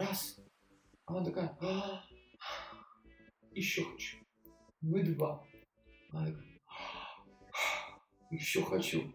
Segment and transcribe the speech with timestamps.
[0.00, 0.40] раз.
[1.06, 2.02] Она такая, «А,
[3.52, 4.18] еще хочу.
[4.80, 5.44] Вы два.
[6.10, 9.12] Она такая, «А, еще хочу.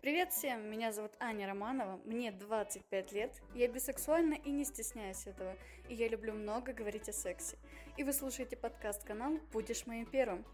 [0.00, 5.56] Привет всем, меня зовут Аня Романова, мне 25 лет, я бисексуальна и не стесняюсь этого,
[5.88, 7.56] и я люблю много говорить о сексе.
[7.96, 10.44] И вы слушаете подкаст-канал «Будешь моим первым».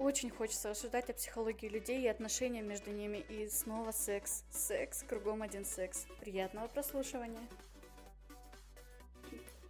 [0.00, 4.44] Очень хочется рассуждать о психологии людей и отношения между ними, и снова секс.
[4.50, 6.06] Секс, кругом один секс.
[6.20, 7.46] Приятного прослушивания.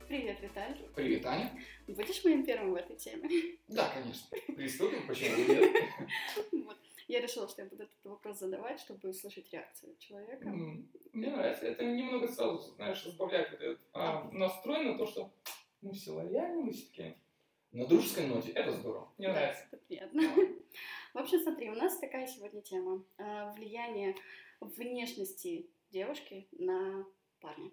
[0.07, 0.89] Привет, Виталий.
[0.95, 1.51] Привет, Аня.
[1.89, 3.29] Будешь моим первым в этой теме?
[3.67, 4.29] Да, конечно.
[4.55, 5.75] Приступим, почему нет?
[6.65, 6.77] Вот.
[7.09, 10.49] Я решила, что я буду этот вопрос задавать, чтобы услышать реакцию человека.
[11.13, 11.67] Мне нравится.
[11.67, 15.33] Это немного сразу, знаешь, разбавляет вот этот а, настрой на то, что
[15.83, 17.17] мы все лояльны, мы все таки
[17.73, 18.51] на дружеской ноте.
[18.53, 19.13] Это здорово.
[19.19, 19.65] Мне Да, нравится.
[19.71, 20.23] Это приятно.
[21.15, 23.05] В общем, смотри, у нас такая сегодня тема.
[23.19, 24.15] э, Влияние
[24.61, 27.05] внешности девушки на
[27.41, 27.71] парня.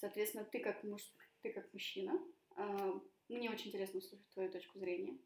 [0.00, 1.02] Соответственно, ты как, муж,
[1.42, 2.18] ты как мужчина,
[2.56, 2.92] э,
[3.28, 5.16] мне очень интересно услышать твою точку зрения.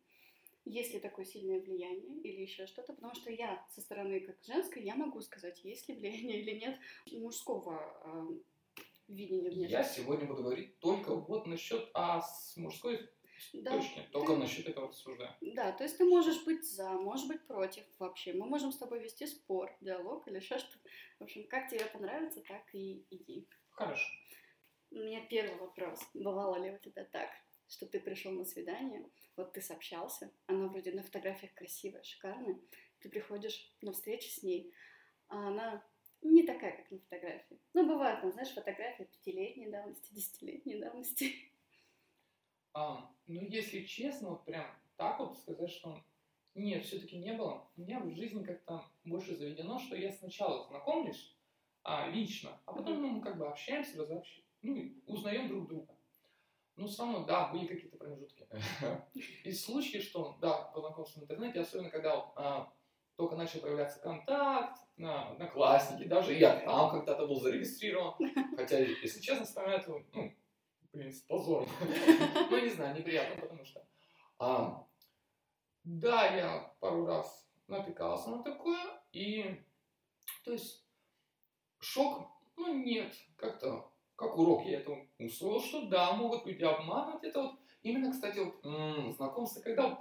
[0.65, 2.93] Есть ли такое сильное влияние или еще что-то?
[2.93, 6.79] Потому что я со стороны как женской, я могу сказать, есть ли влияние или нет
[7.13, 8.27] мужского э,
[9.09, 10.01] видения Я внешности.
[10.01, 13.09] сегодня буду говорить только вот насчет а с мужской
[13.53, 14.07] Да, точки.
[14.13, 15.35] Только ты- насчет этого рассуждаю.
[15.41, 18.33] Да, то есть ты можешь быть за, можешь быть против вообще.
[18.33, 20.89] Мы можем с тобой вести спор, диалог или еще что-то.
[21.19, 23.47] В общем, как тебе понравится, так и иди.
[23.71, 24.11] Хорошо.
[24.91, 26.01] У меня первый вопрос.
[26.15, 27.31] Бывало ли у тебя так,
[27.69, 32.59] что ты пришел на свидание, вот ты сообщался, она вроде на фотографиях красивая, шикарная,
[33.01, 34.73] ты приходишь на встречу с ней,
[35.29, 35.85] а она
[36.23, 37.61] не такая, как на фотографии.
[37.73, 41.50] Ну, бывают, там, знаешь, фотографии пятилетней давности, десятилетней давности.
[42.73, 46.03] А, ну, если честно, вот прям так вот сказать, что
[46.55, 47.69] нет, все-таки не было.
[47.77, 51.37] У меня в жизни как-то больше заведено, что я сначала знакомлюсь
[51.83, 54.43] а, лично, а потом ну, мы как бы общаемся, разобщ...
[54.63, 55.97] ну, и узнаем друг друга.
[56.77, 58.47] Ну, все равно, да, были какие-то промежутки.
[59.45, 62.73] И случаи, что, да, познакомился в интернете, особенно когда вот, а,
[63.17, 68.15] только начал появляться контакт, на, одноклассники, даже я там когда-то был зарегистрирован.
[68.57, 70.33] Хотя, если честно, вспоминаю, ну,
[70.93, 71.69] блин, с позором.
[72.51, 73.87] Ну, не знаю, неприятно, потому что...
[74.39, 74.87] а,
[75.85, 79.65] да, я пару раз натыкался на такое, и...
[80.45, 80.87] То есть,
[81.79, 87.25] шок, ну, нет, как-то, как урок я это усвоил, что да, могут люди обманывать.
[87.25, 89.99] Это вот именно, кстати, вот знакомство, когда вот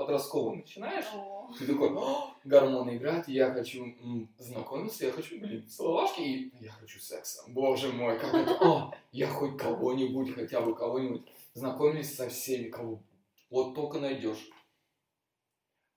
[0.56, 6.22] начинаешь, О, ты такой, «О, гормоны играют, я хочу м, знакомиться, я хочу, блин, целовашки,
[6.22, 7.44] и я хочу секса.
[7.47, 11.23] Боже мой, как это, о, я хоть кого-нибудь, хотя бы кого-нибудь,
[11.53, 13.01] знакомились со всеми, кого
[13.50, 14.50] вот только найдешь.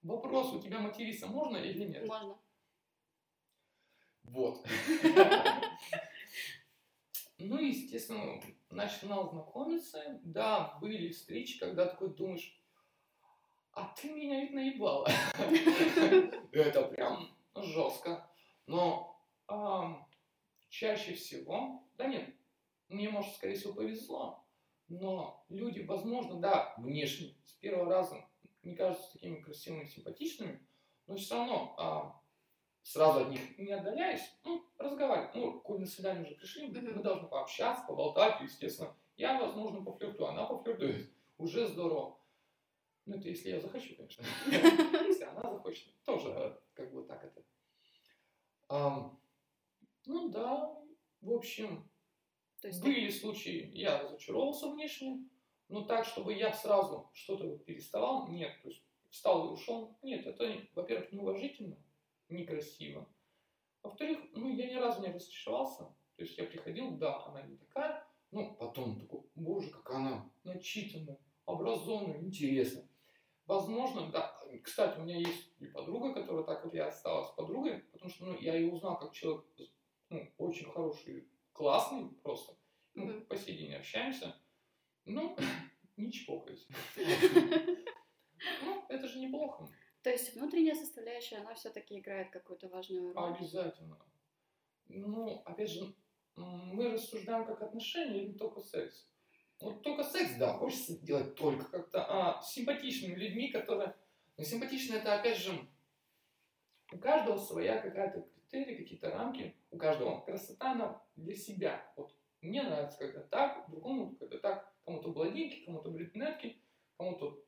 [0.03, 2.07] Вопрос, у тебя материться можно или нет?
[2.09, 2.37] можно.
[4.25, 4.67] Вот.
[7.45, 10.21] Ну, естественно, начинал знакомиться.
[10.23, 12.59] Да, были встречи, когда такой думаешь,
[13.73, 15.09] а ты меня ведь наебала.
[16.53, 18.31] Это прям жестко.
[18.67, 20.09] Но ам,
[20.69, 22.35] чаще всего, да нет,
[22.89, 24.47] мне, может, скорее всего, повезло,
[24.89, 28.25] но люди, возможно, да, внешне, с первого раза
[28.63, 30.67] не кажутся такими красивыми, симпатичными,
[31.07, 32.22] но все равно а,
[32.83, 35.35] сразу от них не отдаляюсь, ну, разговаривать.
[35.35, 38.97] Ну, коль на свидание уже пришли, мы должны пообщаться, поболтать, естественно.
[39.17, 41.11] Я, возможно, пофлиртую, она пофлиртует.
[41.39, 42.19] Уже здорово.
[43.05, 44.25] Ну, это если я захочу, конечно.
[45.07, 47.43] Если она захочет, тоже как бы так это.
[50.07, 50.73] Ну да,
[51.21, 51.91] в общем,
[52.63, 55.29] были случаи, я разочаровался внешне,
[55.69, 58.61] но так, чтобы я сразу что-то переставал, нет.
[58.63, 61.77] То есть встал и ушел, нет, это, во-первых, неуважительно,
[62.33, 63.09] некрасиво.
[63.83, 65.85] Во-вторых, ну, я ни разу не разочаровался.
[66.17, 71.19] То есть я приходил, да, она не такая, ну, потом такой, боже, как она начитанная,
[71.47, 72.89] образованная, интересная.
[73.47, 74.35] Возможно, да.
[74.63, 78.39] Кстати, у меня есть и подруга, которая так вот я осталась подругой, потому что ну,
[78.39, 79.45] я ее узнал как человек
[80.09, 82.57] ну, очень хороший, классный просто.
[82.95, 83.27] Ну, Мгм.
[83.27, 84.37] по сей день общаемся.
[85.05, 85.37] Ну,
[85.97, 86.67] не чпокаюсь.
[88.65, 89.69] Ну, это же неплохо.
[90.03, 93.35] То есть внутренняя составляющая, она все-таки играет какую-то важную роль.
[93.35, 93.99] Обязательно.
[94.89, 95.95] Ну, опять же,
[96.37, 99.09] мы рассуждаем как отношения или только секс.
[99.61, 103.95] Вот только секс, да, хочется делать только как-то а, с симпатичными людьми, которые...
[104.37, 105.53] Но симпатичные это, опять же,
[106.93, 109.55] у каждого своя какая-то критерии, какие-то рамки.
[109.71, 111.93] У каждого красота, она для себя.
[111.97, 114.73] Вот мне нравится, когда так, другому, когда так.
[114.85, 116.61] Кому-то блондинки, кому-то брюнетки,
[116.97, 117.41] кому-то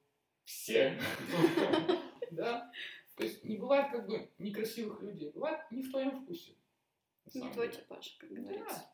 [0.45, 0.97] все.
[2.35, 2.73] Да?
[3.17, 6.55] То есть не бывает как бы некрасивых людей, бывает не в твоем вкусе.
[7.33, 8.91] Не твой типаж, как говорится.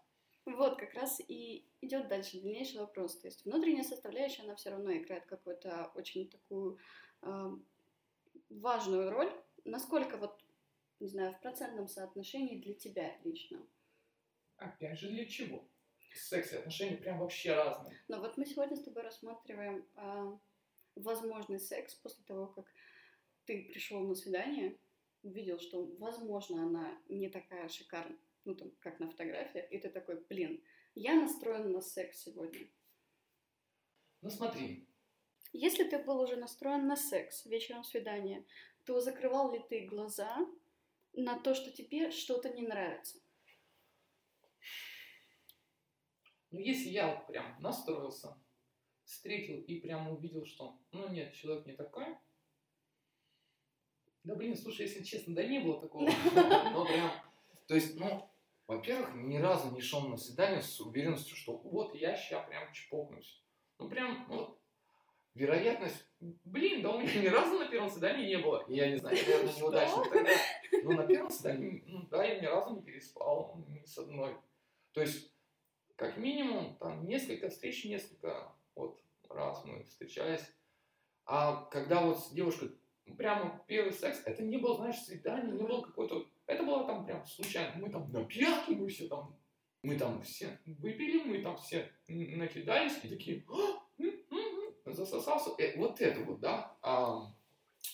[0.47, 0.53] Да.
[0.57, 3.19] Вот как раз и идет дальше дальнейший вопрос.
[3.19, 6.79] То есть внутренняя составляющая, она все равно играет какую-то очень такую
[7.23, 7.51] э,
[8.49, 9.33] важную роль.
[9.65, 10.43] Насколько вот,
[10.99, 13.61] не знаю, в процентном соотношении для тебя лично?
[14.57, 15.65] Опять же, для чего?
[16.15, 17.97] Секс и отношения прям вообще разные.
[18.09, 20.39] Но вот мы сегодня с тобой рассматриваем э,
[20.97, 22.67] возможный секс после того, как
[23.45, 24.79] ты пришел на свидание,
[25.23, 30.25] увидел, что, возможно, она не такая шикарная, ну, там, как на фотографиях, и ты такой,
[30.29, 30.63] блин,
[30.95, 32.69] я настроен на секс сегодня.
[34.23, 34.87] Ну, смотри.
[35.53, 38.45] Если ты был уже настроен на секс вечером свидания,
[38.85, 40.47] то закрывал ли ты глаза
[41.13, 43.19] на то, что тебе что-то не нравится?
[46.51, 48.37] Ну, если я вот прям настроился,
[49.05, 52.17] встретил и прям увидел, что, ну, нет, человек не такой,
[54.25, 56.09] да, блин, слушай, если честно, да не было такого.
[56.73, 57.11] Ну, прям,
[57.67, 58.31] то есть, ну,
[58.67, 63.43] во-первых, ни разу не шел на свидание с уверенностью, что вот я сейчас прям чпокнусь.
[63.79, 64.59] Ну, прям, ну,
[65.35, 68.65] вероятность, блин, да у меня ни разу на первом свидании не было.
[68.69, 70.31] Я не знаю, наверное, неудачно тогда.
[70.83, 74.37] Ну, на первом свидании, ну, да, я ни разу не переспал ни с одной.
[74.93, 75.33] То есть,
[75.97, 80.45] как минимум, там, несколько встреч, несколько вот раз мы встречались.
[81.25, 82.69] А когда вот девушка
[83.17, 86.27] прямо первый секс, это не было, знаешь, свидание, не было какой-то...
[86.47, 87.73] Это было там прям случайно.
[87.77, 89.37] Мы там на пьянке, мы все там...
[89.83, 93.45] Мы там все выпили, мы там все накидались и такие...
[93.49, 93.81] «А,
[94.93, 95.51] засосался.
[95.59, 96.77] Э, вот это вот, да.
[96.83, 97.33] А,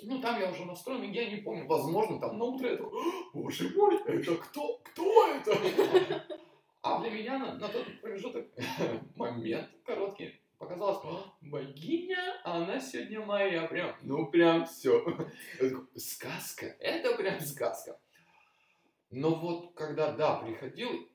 [0.02, 1.66] ну, там я уже настроен, я не помню.
[1.66, 3.02] Возможно, там на утро я такой,
[3.32, 4.78] боже мой, это кто?
[4.84, 6.26] Кто это?
[6.82, 8.46] А для меня на, на тот промежуток
[9.16, 15.04] момент короткий показалось, богиня, она сегодня моя, прям, ну прям все.
[15.96, 17.98] Сказка, это прям сказка.
[19.10, 21.08] Но вот когда, да, приходил,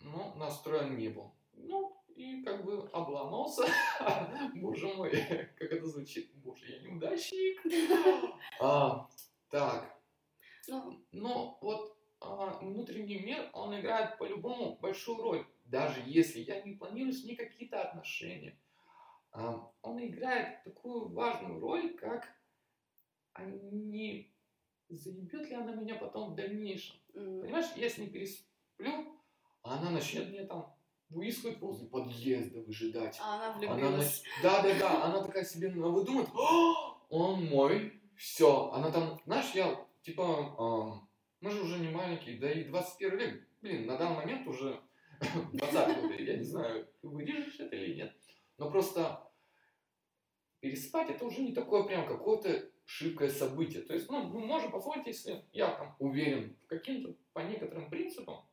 [0.00, 1.34] ну, настроен не был.
[1.54, 3.64] Ну, и как бы обломался.
[4.54, 5.10] Боже мой,
[5.58, 6.32] как это звучит.
[6.36, 7.60] Боже, я неудачник.
[8.60, 9.08] А,
[9.50, 10.00] так.
[10.68, 15.46] Ну, но вот а, внутренний мир, он играет по-любому большую роль.
[15.64, 18.65] Даже если я не планирую с ней какие-то отношения а,
[19.82, 22.26] он играет такую важную роль, как
[23.32, 24.32] а не
[24.88, 26.96] заебет ли она меня потом в дальнейшем.
[27.14, 27.42] Mm.
[27.42, 29.20] Понимаешь, я с ней пересплю,
[29.62, 30.74] а она начнет мне там
[31.10, 33.18] выискивать возле подъезда, выжидать.
[33.20, 34.22] А она влюбилась.
[34.42, 36.28] Она, да, да, да, она такая себе выдумает,
[37.08, 38.70] он мой, все.
[38.70, 41.06] Она там, знаешь, я, типа, э,
[41.40, 44.80] мы же уже не маленькие, да и 21 век, блин, на данный момент уже
[45.52, 48.16] 20 я не знаю, ты вырежешь это или нет.
[48.58, 49.25] Но просто
[50.66, 53.82] переспать это уже не такое прям какое-то шибкое событие.
[53.82, 58.44] То есть, ну, мы можем позволить, если я там уверен каким-то по некоторым принципам,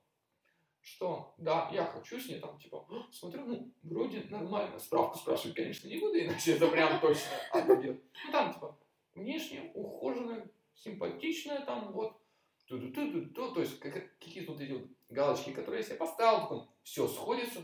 [0.80, 5.88] что да, я хочу с ней там, типа, смотрю, ну, вроде нормально, справку спрашивать, конечно,
[5.88, 8.04] не буду, иначе это прям точно отбьет.
[8.26, 8.78] Ну, там, типа,
[9.16, 12.22] внешне ухоженная, симпатичная, там, вот,
[12.68, 15.98] ту -ту -ту -ту -ту, то есть, какие-то вот эти вот галочки, которые я себе
[15.98, 17.62] поставил, все сходится.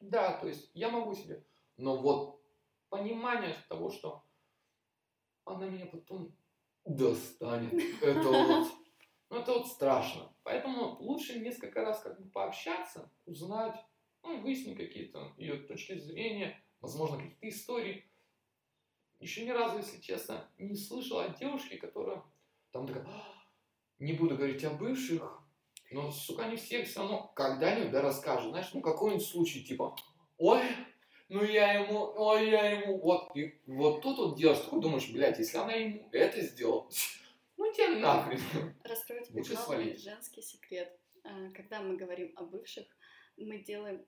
[0.00, 1.42] Да, то есть, я могу себе,
[1.78, 2.41] но вот
[2.92, 4.22] понимание того, что
[5.46, 6.36] она меня потом
[6.84, 7.72] достанет.
[8.02, 8.68] Это вот,
[9.30, 10.30] ну, это вот страшно.
[10.42, 13.82] Поэтому лучше несколько раз как бы пообщаться, узнать,
[14.22, 18.04] ну, выяснить какие-то ее точки зрения, возможно, какие-то истории.
[19.20, 22.22] Еще ни разу, если честно, не слышал от девушки, которая
[22.72, 23.24] там такая, «А,
[24.00, 25.42] не буду говорить о бывших,
[25.90, 28.50] но, сука, не всех все равно когда-нибудь да расскажет.
[28.50, 29.96] Знаешь, ну какой-нибудь случай, типа,
[30.36, 30.62] ой,
[31.32, 35.38] ну я ему, ой, я ему, вот, и вот тут вот делаешь, такой думаешь, блядь,
[35.38, 36.88] если она ему это сделала,
[37.56, 38.40] ну тебе нахрен.
[38.84, 40.02] Раскрою тебе свалить.
[40.02, 40.94] женский секрет.
[41.24, 42.84] А, когда мы говорим о бывших,
[43.38, 44.04] мы делаем,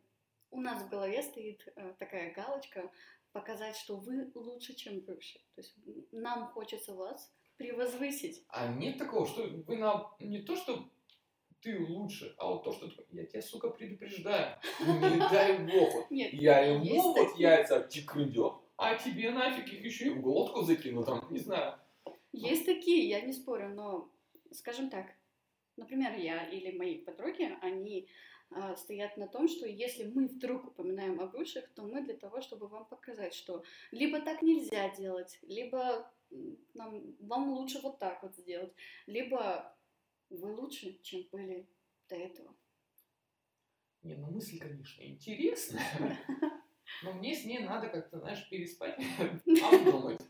[0.50, 2.90] у нас в голове стоит э, такая галочка,
[3.32, 5.40] показать, что вы лучше, чем бывший.
[5.54, 5.74] То есть
[6.12, 8.44] нам хочется вас превозвысить.
[8.48, 10.88] А нет такого, что вы нам не то, что
[11.64, 17.14] ты лучше, а вот то, что я тебя, сука, предупреждаю, не дай бог, я ему
[17.14, 21.78] вот яйца обтекрындю, а тебе нафиг их еще и в глотку закину, там, не знаю.
[22.32, 24.10] Есть такие, я не спорю, но,
[24.52, 25.06] скажем так,
[25.76, 28.08] например, я или мои подруги, они
[28.50, 32.42] э, стоят на том, что если мы вдруг упоминаем о бывших, то мы для того,
[32.42, 36.10] чтобы вам показать, что либо так нельзя делать, либо
[36.74, 38.72] нам, вам лучше вот так вот сделать,
[39.06, 39.74] либо
[40.30, 41.68] вы лучше, чем были
[42.08, 42.54] до этого.
[44.02, 46.18] Не, ну мысль, конечно, интересная,
[47.02, 48.98] но мне с ней надо как-то, знаешь, переспать,
[49.62, 50.20] обдумать.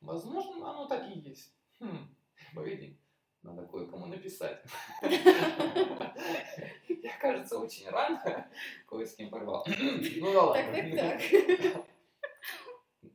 [0.00, 1.54] Возможно, оно так и есть.
[1.78, 2.14] Хм,
[2.54, 2.98] погоди.
[3.42, 4.62] Надо кое-кому написать.
[6.88, 8.50] Я, кажется, очень рано
[8.86, 9.66] кое с кем порвал.
[9.66, 11.22] Ну да ладно.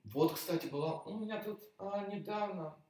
[0.06, 2.82] Вот, кстати, была у меня тут а, недавно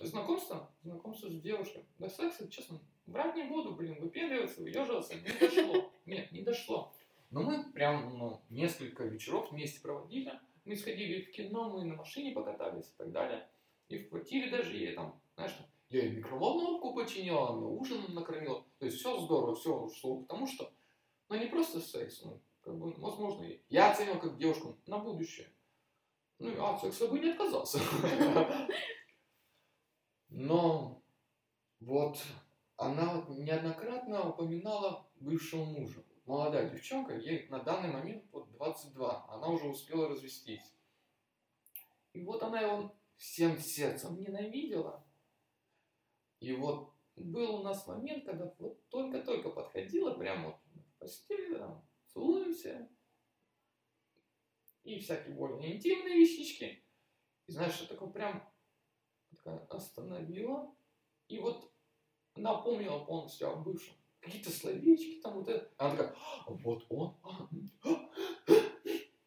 [0.00, 1.84] знакомство, знакомство с девушкой.
[1.98, 5.92] Да секса, честно, брать не буду, блин, выпендриваться, выеживаться, не дошло.
[6.06, 6.92] Нет, не дошло.
[7.30, 10.38] Но мы прям ну, несколько вечеров вместе проводили.
[10.64, 13.48] Мы сходили в кино, мы на машине покатались и так далее.
[13.88, 15.56] И в квартире даже ей там, знаешь,
[15.88, 18.64] я ей микроволновку починила, мне ужин накормила.
[18.78, 20.72] То есть все здорово, все шло к тому, что,
[21.28, 25.48] ну не просто секс, ну, как бы, возможно, я оценил как девушку на будущее.
[26.38, 27.78] Ну, от секса бы не отказался.
[30.34, 31.04] Но
[31.80, 32.18] вот
[32.76, 36.02] она неоднократно упоминала бывшего мужа.
[36.24, 40.74] Молодая девчонка, ей на данный момент вот 22, она уже успела развестись.
[42.14, 45.04] И вот она его всем сердцем ненавидела.
[46.40, 51.86] И вот был у нас момент, когда вот только-только подходила, прямо вот в постели, там,
[52.06, 52.88] целуемся,
[54.84, 56.82] и всякие более интимные вещички.
[57.46, 58.51] И знаешь, что такое прям
[59.42, 60.72] такая остановила
[61.28, 61.70] и вот
[62.36, 63.94] напомнила полностью о бывшем.
[64.20, 65.68] Какие-то словечки там вот это.
[65.78, 66.14] Она такая,
[66.46, 67.16] «А, вот он.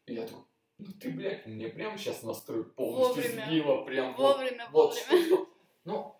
[0.06, 0.44] И я такой,
[0.78, 3.46] ну ты, блядь, мне прямо сейчас настрой полностью Вовремя.
[3.46, 3.84] сбила.
[3.84, 5.24] Прям Вовремя, вот, вовремя.
[5.24, 5.50] что, что.
[5.84, 6.16] Ну,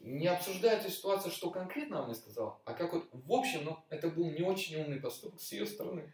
[0.00, 4.08] не обсуждается ситуация, что конкретно она мне сказала, а как вот в общем, ну, это
[4.08, 6.12] был не очень умный поступок с ее стороны.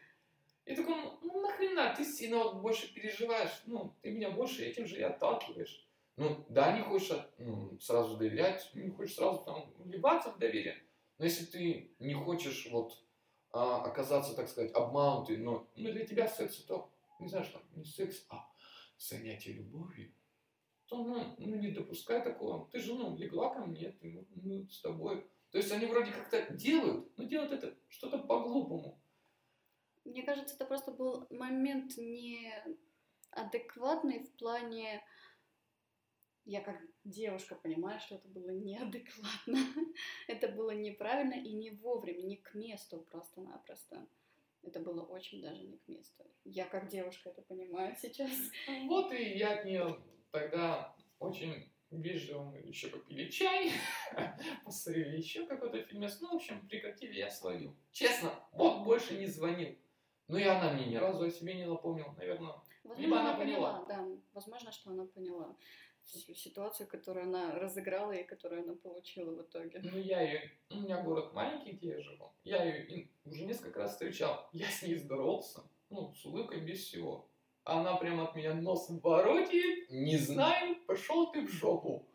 [0.66, 4.86] И такой, ну, ну нахрена, ты сильно вот больше переживаешь, ну, ты меня больше этим
[4.86, 5.87] же и отталкиваешь.
[6.18, 10.82] Ну, да, не хочешь ну, сразу доверять, не хочешь сразу там вливаться в доверие,
[11.18, 13.00] но если ты не хочешь вот
[13.52, 16.84] а, оказаться, так сказать, обманутый, но ну, для тебя секс это,
[17.20, 18.50] не знаю, что, не секс, а
[18.98, 20.12] занятие любовью,
[20.86, 22.68] то ну, ну не допускай такого.
[22.72, 25.24] Ты же, ну, легла ко мне, ты, ну, мы с тобой.
[25.52, 29.00] То есть они вроде как-то делают, но делают это что-то по-глупому.
[30.04, 35.00] Мне кажется, это просто был момент неадекватный в плане...
[36.48, 39.58] Я как девушка понимаю, что это было неадекватно.
[40.28, 44.08] это было неправильно и не вовремя, не к месту просто-напросто.
[44.62, 46.24] Это было очень даже не к месту.
[46.46, 48.30] Я как девушка это понимаю сейчас.
[48.86, 49.98] Вот и я от нее
[50.30, 53.70] тогда очень вежливо мы еще попили чай,
[54.64, 56.18] посмотрели еще какой-то фильмец.
[56.22, 57.76] Ну, в общем, прекратили, я словил.
[57.92, 59.76] Честно, вот больше не звонил.
[60.28, 62.54] Ну и она мне ни разу о себе не напомнила, наверное.
[62.84, 63.84] Возможно, Либо она она поняла.
[63.86, 65.54] Да, возможно, что она поняла
[66.08, 69.80] ситуацию, которую она разыграла и которую она получила в итоге.
[69.82, 70.50] Ну, я ее...
[70.70, 72.32] У меня город маленький, где я живу.
[72.44, 74.48] Я ее уже несколько раз встречал.
[74.52, 75.62] Я с ней здоровался.
[75.90, 77.28] Ну, с улыбкой, без всего.
[77.64, 79.90] Она прям от меня нос воротит.
[79.90, 82.08] Не знаю, пошел ты в жопу.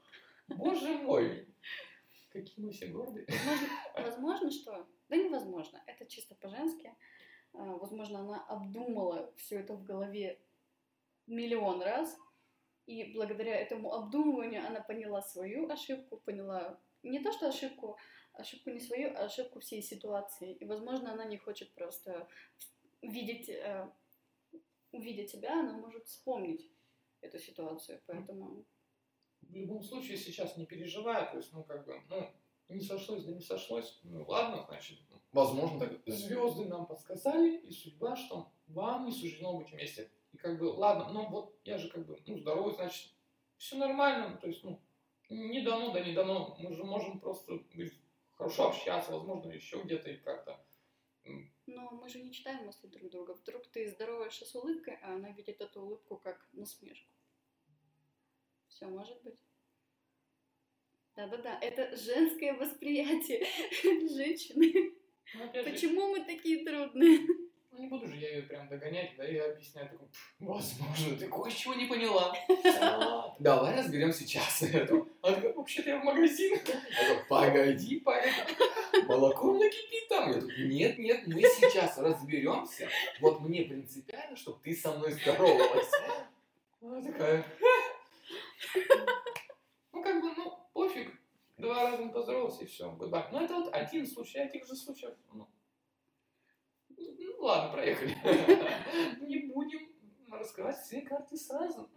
[0.47, 1.47] Боже мой.
[2.31, 3.27] Какие мы все гордые.
[3.27, 4.87] Возможно, возможно, что...
[5.09, 5.83] Да невозможно.
[5.85, 6.91] Это чисто по-женски.
[7.53, 10.39] А, Возможно, она обдумала все это в голове
[11.27, 12.17] миллион раз.
[12.85, 17.97] И благодаря этому обдумыванию она поняла свою ошибку, поняла не то, что ошибку,
[18.33, 20.53] ошибку не свою, а ошибку всей ситуации.
[20.53, 22.27] И, возможно, она не хочет просто
[23.01, 23.89] видеть, э,
[24.91, 26.69] увидя тебя, она может вспомнить
[27.21, 28.01] эту ситуацию.
[28.05, 28.65] Поэтому
[29.41, 31.29] В любом случае сейчас не переживаю.
[31.29, 32.29] То есть, ну, как бы, ну,
[32.69, 33.99] не сошлось, да не сошлось.
[34.03, 34.99] Ну, ладно, значит,
[35.31, 40.09] возможно, так звезды нам подсказали, и судьба, что вам не суждено быть вместе.
[40.33, 43.11] И как бы, ладно, ну вот я же как бы, ну, здоровый, значит,
[43.57, 44.81] все нормально, то есть, ну,
[45.29, 46.57] не дано, да не дано.
[46.59, 47.93] Мы же можем просто быть,
[48.35, 50.59] хорошо общаться, возможно, еще где-то и как-то.
[51.65, 53.33] Но мы же не читаем мысли друг друга.
[53.33, 57.09] Вдруг ты здороваешься с улыбкой, а она видит эту улыбку как насмешку.
[58.67, 59.39] Все может быть.
[61.15, 63.45] Да-да-да, это женское восприятие
[64.09, 64.93] женщины.
[65.35, 67.19] Ну, же, Почему мы такие трудные?
[67.73, 71.27] Ну, не буду же я ее прям догонять, да, и объяснять, такой, «Пф, возможно, ты
[71.27, 72.33] кое-чего не поняла.
[72.79, 74.93] А, Давай разберем сейчас это.
[75.21, 76.53] Она такая, вообще-то я в магазин.
[76.53, 79.07] Я говорю, погоди, погоди.
[79.07, 80.27] Молоко у меня кипит там.
[80.29, 82.87] Я такой, нет, нет, мы сейчас разберемся.
[83.19, 85.91] Вот мне принципиально, чтобы ты со мной здоровалась.
[86.81, 87.45] Она такая,
[89.93, 91.11] ну как бы, ну, пофиг.
[91.57, 93.25] Два раза поздоровался и все, goodbye.
[93.31, 95.47] Ну это вот один случай, а этих же случаев, ну
[97.43, 98.15] ладно, проехали.
[99.27, 99.93] Не будем
[100.31, 101.89] раскрывать все карты сразу.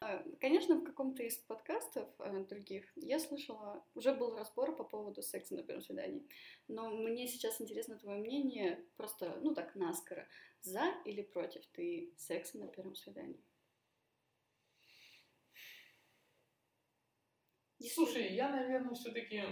[0.00, 5.22] А, Конечно, в каком-то из подкастов э, других я слышала, уже был разбор по поводу
[5.22, 6.26] секса на первом свидании.
[6.68, 10.28] Но мне сейчас интересно твое мнение, просто, ну так, наскоро.
[10.60, 13.42] За или против ты секса на первом свидании?
[17.94, 19.42] Слушай, я, наверное, все-таки,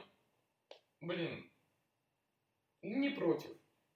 [1.01, 1.51] блин,
[2.83, 3.51] не против.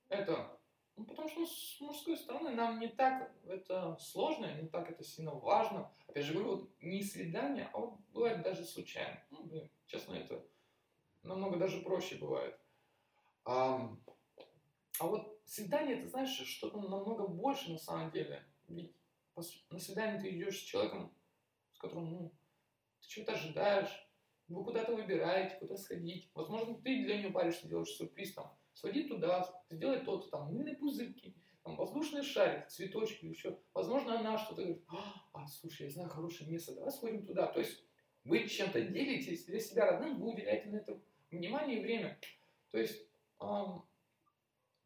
[0.08, 0.53] Это,
[0.96, 5.32] ну, потому что с мужской стороны нам не так это сложно, не так это сильно
[5.32, 5.90] важно.
[6.06, 9.20] Опять же говорю, вот не свидание, а вот бывает даже случайно.
[9.30, 10.44] Ну, блин, честно, это
[11.22, 12.56] намного даже проще бывает.
[13.44, 13.90] А,
[15.00, 18.46] а вот свидание, ты знаешь, что-то намного больше на самом деле.
[18.68, 18.94] Ведь
[19.70, 21.12] на свидание ты идешь с человеком,
[21.72, 22.32] с которым, ну,
[23.00, 24.08] ты чего-то ожидаешь,
[24.46, 26.30] вы куда-то выбираете, куда сходить.
[26.34, 31.34] Возможно, ты для нее паришься, делаешь сюрприз, там, своди туда, сделай то-то, там, мыльные пузырьки,
[31.62, 33.58] там, воздушный шарик, цветочки, еще.
[33.72, 34.84] Возможно, она что-то говорит,
[35.32, 37.46] а, слушай, я знаю хорошее место, давай сходим туда.
[37.46, 37.82] То есть
[38.24, 41.00] вы чем-то делитесь для себя родным, вы уделяете на это
[41.30, 42.18] внимание и время.
[42.70, 43.06] То есть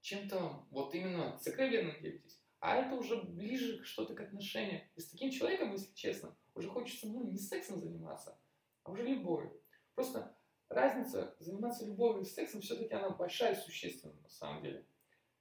[0.00, 2.40] чем-то вот именно сокровенным делитесь.
[2.60, 4.82] А это уже ближе что-то к отношениям.
[4.96, 8.38] И с таким человеком, если честно, уже хочется ну, не сексом заниматься,
[8.82, 9.60] а уже любовью.
[9.94, 10.36] Просто
[10.68, 14.84] разница заниматься любовью и сексом все-таки она большая и существенная на самом деле.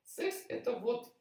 [0.03, 1.13] Секс это вот,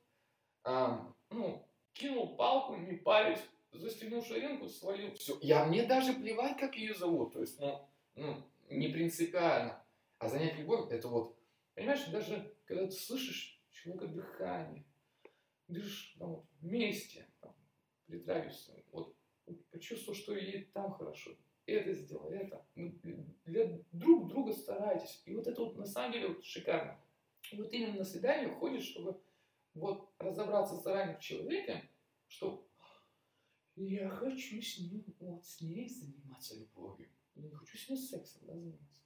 [0.64, 3.40] а, ну, кинул палку, не парюсь,
[3.72, 5.38] застегнул ширинку, свалил, все.
[5.42, 9.82] Я мне даже плевать, как ее зовут, то есть, ну, ну, не принципиально.
[10.18, 11.36] А занять любовь, это вот,
[11.74, 14.84] понимаешь, даже когда ты слышишь человека дыхание,
[15.68, 17.54] дышишь там, вот, вместе, там,
[18.06, 19.14] притравишься, вот,
[19.70, 21.32] почувствовал, что ей там хорошо,
[21.72, 22.64] это сделал, это.
[23.44, 25.22] Для друг друга старайтесь.
[25.26, 27.00] И вот это вот на самом деле вот шикарно.
[27.52, 29.20] Вот именно на свидание ходишь, чтобы
[29.74, 31.88] вот разобраться заранее в человеке,
[32.28, 32.66] что
[33.76, 37.10] я хочу с ним, вот с ней заниматься любовью.
[37.34, 39.02] Я не хочу с ней сексом да, заниматься.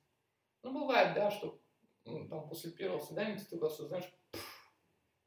[0.62, 1.60] Ну, бывает, да, что
[2.04, 4.10] ну, там после первого свидания ты только осознаешь,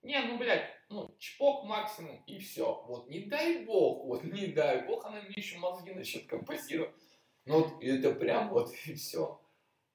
[0.02, 2.84] не, ну, блядь, ну, чпок максимум, и все.
[2.88, 6.96] Вот не дай бог, вот не дай бог, она мне еще мозги начнет композировать.
[7.46, 9.40] Ну, вот это прям вот и все.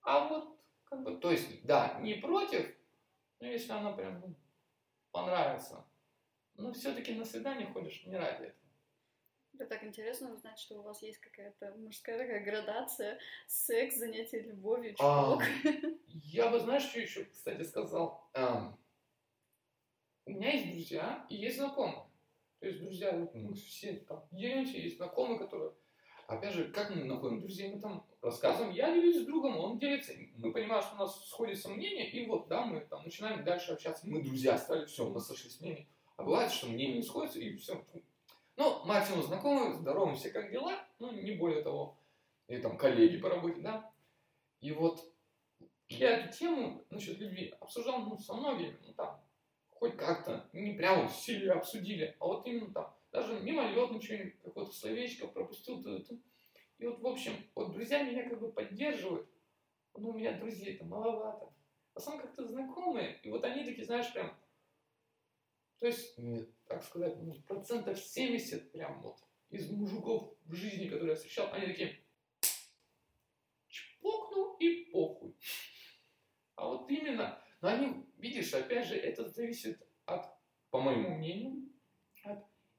[0.03, 2.75] А вот, как бы, то есть, да, не против,
[3.41, 4.35] но если она прям ну,
[5.11, 5.85] понравится.
[6.55, 8.59] Но все-таки на свидание ходишь не ради этого.
[9.55, 14.95] Это так интересно узнать, что у вас есть какая-то мужская такая градация, секс, занятие любовью.
[15.01, 15.39] А,
[16.07, 18.29] я бы, знаешь, что еще, кстати, сказал?
[18.35, 18.77] А,
[20.27, 22.05] у меня есть друзья и есть знакомые.
[22.61, 25.73] То есть друзья, вот мы все там делимся, есть знакомые, которые
[26.29, 30.13] Опять же, как мы находим друзей, мы там рассказываем, я делюсь с другом, он делится,
[30.37, 34.07] мы понимаем, что у нас сходится мнение, и вот, да, мы там начинаем дальше общаться,
[34.07, 35.89] мы друзья стали, все, у нас сошлись мнения.
[36.17, 37.83] А бывает, что мнения не сходятся, и все.
[38.57, 41.99] Ну, максимум знакомые, здороваемся, как дела, ну, не более того.
[42.49, 43.91] И там коллеги по работе, да.
[44.61, 45.11] И вот
[45.89, 49.19] я эту тему насчет любви обсуждал ну, со многими, ну, там,
[49.71, 55.27] хоть как-то, не прямо сильно обсудили, а вот именно там, даже мимолетно что-нибудь, какое-то словечко
[55.29, 55.83] пропустил.
[55.83, 56.21] Ты, ты.
[56.79, 59.29] И вот, в общем, вот друзья меня как бы поддерживают.
[59.97, 61.53] Ну, у меня друзей-то маловато.
[61.95, 63.21] А сам как-то знакомые.
[63.23, 64.39] И вот они такие, знаешь, прям...
[65.81, 66.17] То есть,
[66.67, 69.19] так сказать, ну, процентов 70 прям вот
[69.51, 72.05] из мужиков в жизни, которые я встречал, они такие
[73.69, 75.35] чпокнул и похуй.
[76.57, 80.27] А вот именно, но они, видишь, опять же, это зависит от,
[80.71, 81.68] по моему мнению,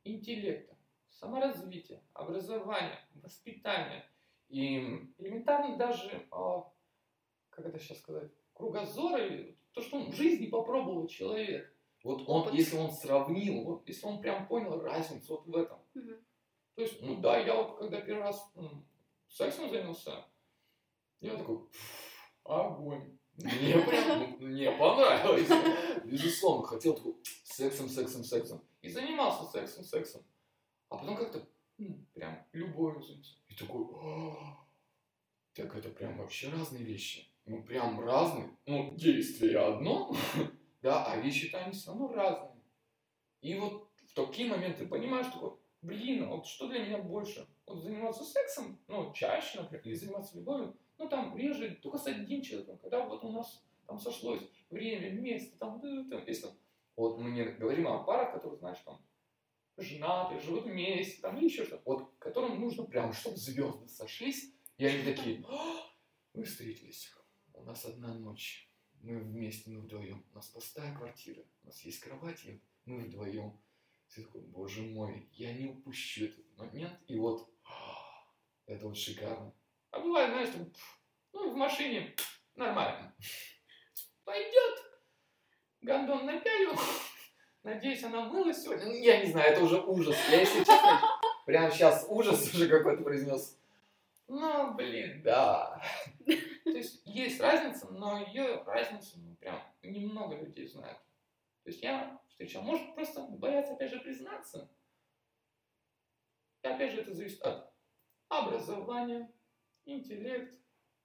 [0.03, 0.77] интеллекта,
[1.09, 4.09] саморазвития, образования, воспитания
[4.49, 4.77] и
[5.17, 6.71] элементарно даже, а,
[7.49, 11.73] как это сейчас сказать, кругозора или то, что он в жизни попробовал человек.
[12.03, 12.53] Вот он, Опыт.
[12.53, 15.79] если он сравнил, вот, если он прям понял разницу вот в этом.
[15.95, 16.13] Угу.
[16.75, 18.85] То есть, ну да, я вот когда первый раз ну,
[19.27, 20.25] сексом занялся,
[21.19, 21.59] я такой,
[22.43, 23.17] огонь.
[23.35, 25.49] Мне прям, мне понравилось.
[26.05, 28.61] Безусловно, хотел такой сексом, сексом, сексом.
[28.81, 30.23] И занимался сексом, сексом.
[30.89, 33.35] А потом как-то ну, прям любовью занялся.
[33.47, 33.85] И такой,
[35.53, 37.27] так это прям вообще разные вещи.
[37.45, 38.55] Ну, прям разные.
[38.65, 40.15] Ну, действие одно,
[40.81, 42.63] да, а вещи-то они все равно разные.
[43.41, 47.47] И вот в такие моменты понимаешь, что блин, а вот что для меня больше?
[47.65, 52.41] Вот заниматься сексом, ну, чаще, например, или заниматься любовью, ну, там, реже, только с одним
[52.41, 56.47] человеком, когда вот у нас там сошлось время, место, там, там если
[56.99, 59.01] вот мы не говорим о парах, которые, знаешь, там,
[59.77, 64.85] женаты, живут вместе, там, или еще что-то, вот, которым нужно прям, чтобы звезды сошлись, и
[64.85, 65.45] они такие,
[66.33, 67.13] мы встретились,
[67.53, 68.69] у нас одна ночь,
[69.01, 73.57] мы вместе, мы вдвоем, у нас пустая квартира, у нас есть кровать, и мы вдвоем.
[74.13, 77.49] Ты такой, боже мой, я не упущу этот момент, и вот,
[78.65, 79.55] это вот шикарно.
[79.91, 80.73] А бывает, знаешь, там,
[81.31, 82.13] ну, в машине
[82.55, 83.15] нормально.
[84.25, 84.88] Пойдет.
[85.81, 86.73] Гондон напялил.
[87.63, 88.85] Надеюсь, она мылась сегодня.
[88.85, 90.15] Ну, я не знаю, это уже ужас.
[90.29, 91.01] Я, если честно,
[91.45, 93.57] прямо сейчас ужас уже какой-то произнес.
[94.27, 95.81] Ну, блин, да.
[96.25, 100.99] То есть есть разница, но ее разницу ну, прям немного людей знают.
[101.63, 104.69] То есть я встречал, может просто боятся опять же признаться.
[106.61, 107.73] И опять же это зависит от
[108.27, 109.31] образования,
[109.85, 110.53] интеллект,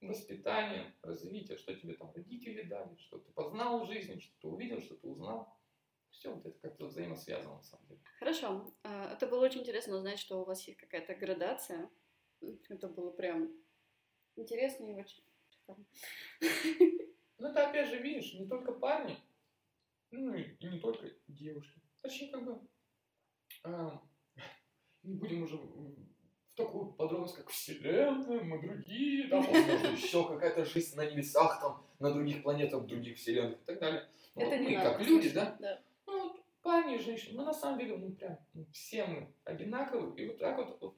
[0.00, 4.80] воспитания, развития, что тебе там родители дали, что ты познал в жизни, что ты увидел,
[4.80, 5.59] что ты узнал.
[6.11, 8.00] Все вот это как-то взаимосвязано на самом деле.
[8.18, 8.72] Хорошо.
[8.85, 11.90] А, это было очень интересно узнать, что у вас есть какая-то градация.
[12.68, 13.50] Это было прям
[14.37, 15.24] интересно и очень
[17.38, 19.18] Ну, это опять же, видишь, не только парни,
[20.11, 21.80] ну и не только девушки.
[22.00, 22.68] Точнее, как бы,
[23.64, 24.00] а,
[25.02, 25.57] не будем уже
[26.54, 31.84] в такую подробность, как Вселенная, мы другие, там, возможно, еще какая-то жизнь на небесах, там,
[31.98, 34.08] на других планетах, других вселенных и так далее.
[34.36, 35.56] Ну, это мы не как надо, люди, да?
[35.58, 35.80] да?
[36.06, 40.14] Ну, вот парни и женщины, мы на самом деле, ну, прям, ну, все мы одинаковые,
[40.14, 40.96] и вот так вот, вот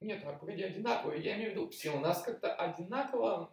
[0.00, 3.50] нет, а погоди, одинаковые, я имею в виду, все у нас как-то одинаково,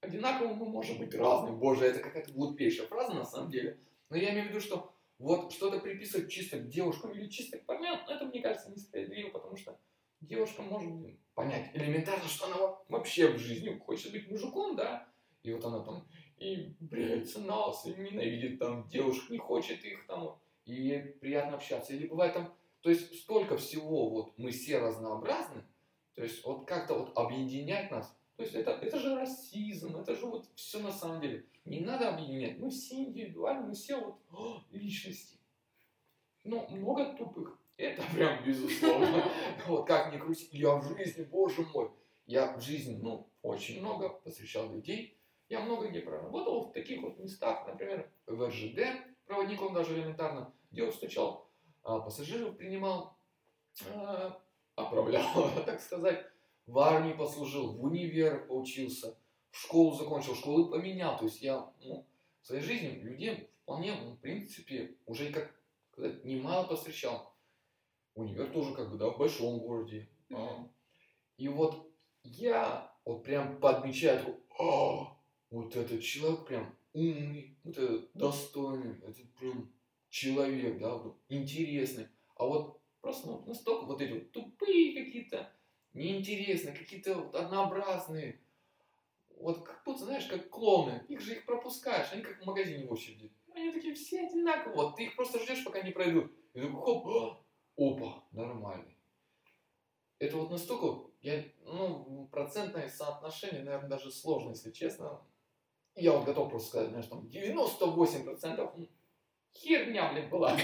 [0.00, 1.56] одинаково мы можем быть разными.
[1.56, 3.78] Боже, это какая-то глупейшая фраза на самом деле.
[4.08, 7.66] Но я имею в виду, что вот что-то приписывать чисто к девушкам или чисто к
[7.66, 9.78] парням, это, мне кажется, несправедливо, потому что
[10.28, 10.90] девушка может
[11.34, 15.06] понять элементарно, что она вообще в жизни хочет быть мужиком, да,
[15.42, 16.06] и вот она там
[16.38, 21.92] и бреется на и ненавидит там девушек, не хочет их там, и ей приятно общаться.
[21.92, 25.64] Или бывает там то есть столько всего, вот мы все разнообразны,
[26.14, 30.26] то есть вот как-то вот объединять нас, то есть это, это же расизм, это же
[30.26, 31.44] вот все на самом деле.
[31.64, 35.38] Не надо объединять, мы все индивидуальны, мы все вот о, личности.
[36.44, 39.24] Ну, много тупых, это прям безусловно.
[39.66, 41.90] Вот как ни крути, я в жизни, боже мой,
[42.26, 45.18] я в жизни, ну, очень много посвящал людей.
[45.48, 48.80] Я много где проработал в таких вот местах, например, в РЖД,
[49.24, 51.48] проводником даже элементарно, где я встречал
[51.82, 53.16] а, пассажиров принимал,
[53.90, 54.38] а,
[54.74, 56.26] оправлял, так сказать,
[56.66, 59.16] в армии послужил, в универ поучился,
[59.50, 61.16] в школу закончил, школы поменял.
[61.16, 62.06] То есть я ну,
[62.42, 65.54] в своей жизни людей вполне, ну, в принципе, уже как
[65.92, 67.34] сказать, немало повстречал.
[68.18, 70.08] Универ тоже как бы, да, в большом городе.
[70.30, 70.68] Mm-hmm.
[71.36, 71.88] И вот
[72.24, 75.16] я вот прям подмечаю, такой, о,
[75.50, 79.72] вот этот человек прям умный, вот этот достойный, это прям
[80.08, 82.08] человек, да, вот, интересный.
[82.34, 85.52] А вот просто ну, настолько вот эти вот тупые какие-то,
[85.94, 88.40] неинтересные, какие-то вот однообразные.
[89.36, 91.04] Вот как будто, знаешь, как клоны.
[91.08, 93.30] Их же их пропускаешь, они как в магазине в очереди.
[93.54, 94.74] Они такие все одинаковые.
[94.74, 96.32] Вот ты их просто ждешь, пока не пройдут.
[96.54, 97.44] И такой хоп, о,
[97.78, 98.98] опа, нормальный.
[100.18, 105.22] Это вот настолько, я, ну, процентное соотношение, наверное, даже сложно, если честно.
[105.94, 108.88] Я вот готов просто сказать, знаешь, там 98%
[109.54, 110.56] херня, блин, была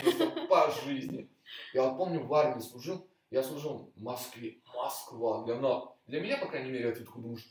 [0.48, 1.30] по жизни.
[1.72, 4.60] Я вот помню, в армии служил, я служил в Москве.
[4.74, 5.44] Москва.
[5.44, 7.48] Для, меня, для меня, по крайней мере, это такой думаешь,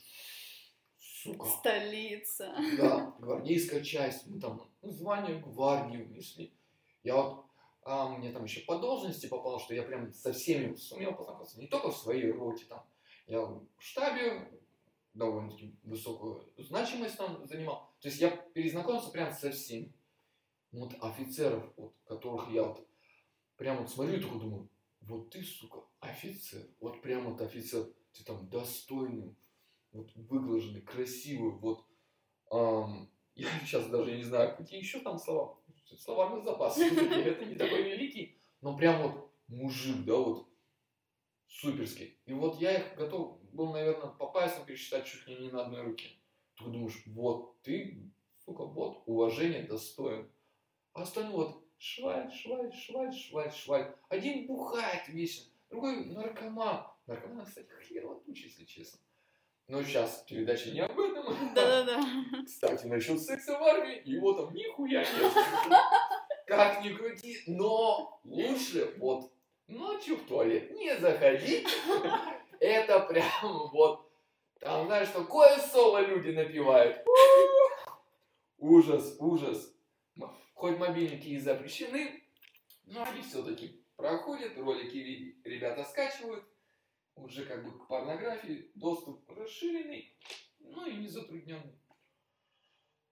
[0.97, 1.45] сука.
[1.45, 2.53] Столица.
[2.77, 4.27] Да, гвардейская часть.
[4.27, 6.53] Мы там ну, звание гвардии внесли.
[7.03, 7.45] Я вот,
[7.85, 11.59] а, мне там еще по должности попало, что я прям со всеми сумел познакомиться.
[11.59, 12.83] Не только в своей роте там.
[13.27, 14.49] Я в штабе
[15.13, 17.93] довольно-таки высокую значимость там занимал.
[18.01, 19.93] То есть я перезнакомился прям со всеми
[20.71, 22.87] вот офицеров, вот, которых я вот
[23.57, 24.69] прям вот смотрю и такой думаю,
[25.01, 29.35] вот ты, сука, офицер, вот прям вот офицер, ты там достойный,
[29.91, 31.85] вот выглаженный, красивый, вот
[32.51, 35.59] эм, я сейчас даже не знаю, какие еще там слова,
[35.97, 40.49] словарный запас, это не такой великий, но прям вот мужик, да, вот
[41.47, 42.17] суперский.
[42.25, 45.81] И вот я их готов был, наверное, по пальцам пересчитать чуть ли не на одной
[45.83, 46.09] руке.
[46.57, 48.11] Ты думаешь, вот ты,
[48.45, 50.31] сука, вот уважение достоин.
[50.93, 53.95] А остальное вот шваль, шваль, шваль, шваль, шваль.
[54.09, 56.87] Один бухает вечно, другой наркоман.
[57.07, 58.99] Наркоман, кстати, херотучий, если честно.
[59.67, 61.53] Но сейчас передача не об этом.
[61.55, 62.01] Да-да-да.
[62.45, 65.33] Кстати, насчет секса в армии, его там нихуя нет.
[66.47, 69.31] Как ни крути, но лучше вот
[69.67, 71.67] ночью в туалет не заходить.
[72.59, 74.11] Это прям вот,
[74.59, 76.97] там, знаешь, что кое соло люди напивают.
[78.57, 79.73] Ужас, ужас
[80.63, 82.23] хоть мобильники и запрещены,
[82.85, 86.45] но они все-таки проходят, ролики ребята скачивают,
[87.15, 90.15] уже как бы к порнографии доступ расширенный,
[90.59, 91.79] ну и не затрудненный.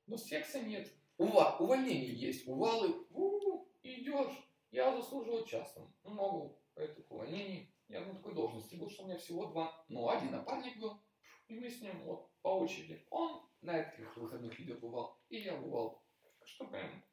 [0.07, 0.91] Но секса нет.
[1.17, 4.33] Ува, увольнение есть, увалы, у, идешь.
[4.71, 7.73] Я заслуживал часто, много этих увольнений.
[7.87, 11.03] Я на такой должности был, что у меня всего два, ну один напарник был,
[11.47, 13.05] и мы с ним вот по очереди.
[13.09, 16.01] Он на этих выходных видео бывал, и я бывал.
[16.43, 17.03] Что прям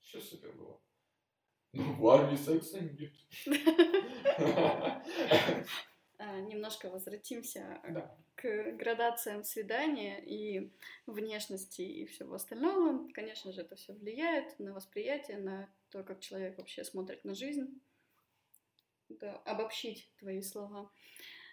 [0.00, 0.80] все супер было.
[1.72, 3.12] Но в армии секса нет.
[6.48, 8.16] Немножко возвратимся Да.
[8.34, 10.72] к градациям свидания и
[11.06, 13.06] внешности и всего остального.
[13.12, 17.80] Конечно же, это все влияет на восприятие, на то, как человек вообще смотрит на жизнь.
[19.08, 20.90] Да, обобщить твои слова.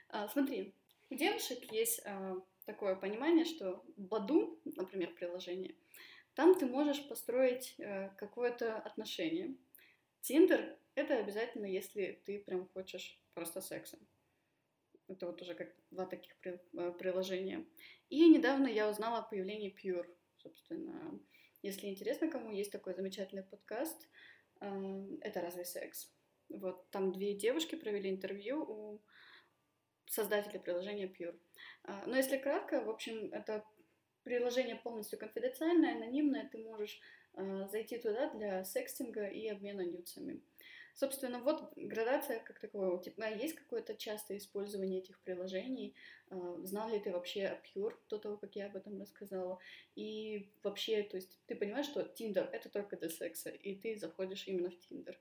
[0.10, 0.74] А, смотри,
[1.10, 5.76] у девушек есть а, такое понимание, что Баду, например, приложение,
[6.36, 9.56] там ты можешь построить а, какое-то отношение.
[10.22, 13.98] Тиндер— это обязательно, если ты прям хочешь просто секса.
[15.08, 16.58] Это вот уже как два таких э,
[16.98, 17.66] приложения.
[18.10, 21.20] И недавно я узнала о появлении Pure, собственно.
[21.62, 24.10] Если интересно кому, есть такой замечательный подкаст.
[24.62, 26.12] Э, это «Разве секс?».
[26.50, 29.02] Вот там две девушки провели интервью у
[30.08, 31.40] создателя приложения Pure.
[31.84, 33.64] Э, но если кратко, в общем, это
[34.24, 37.00] приложение полностью конфиденциальное, анонимное, ты можешь
[37.70, 40.42] зайти туда для секстинга и обмена нюцами.
[40.96, 42.92] Собственно, вот градация как таковая.
[42.92, 45.94] У тебя есть какое-то частое использование этих приложений?
[46.30, 49.60] А, знал ли ты вообще о Pure до того, как я об этом рассказала?
[49.96, 54.48] И вообще, то есть ты понимаешь, что Tinder— это только для секса, и ты заходишь
[54.48, 55.16] именно в Tinder.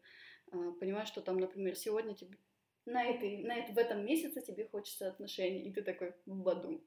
[0.53, 2.39] А, понимаешь, что там, например, сегодня тебе
[2.87, 6.85] на, этой, на это, в этом месяце тебе хочется отношений, и ты такой в баду.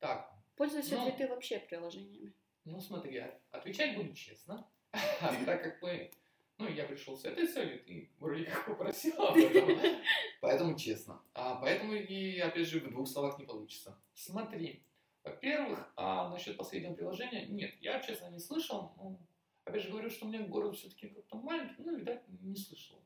[0.00, 1.06] Так, Пользуешься Ну.
[1.06, 2.32] ли ты вообще приложениями?
[2.64, 4.68] ну смотри, отвечать буду честно.
[5.46, 6.10] Так как мы...
[6.58, 9.68] Ну, я пришел с этой целью, ты вроде как попросила об этом.
[10.40, 11.20] Поэтому честно.
[11.34, 13.98] А поэтому и, опять же, в двух словах не получится.
[14.14, 14.82] Смотри,
[15.22, 18.94] во-первых, а насчет последнего приложения, нет, я, честно, не слышал.
[18.96, 19.18] Ну,
[19.64, 23.02] опять же, говорю, что у меня город все-таки как-то маленький, ну, видать, не слышал.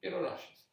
[0.00, 0.68] Первый раз сейчас.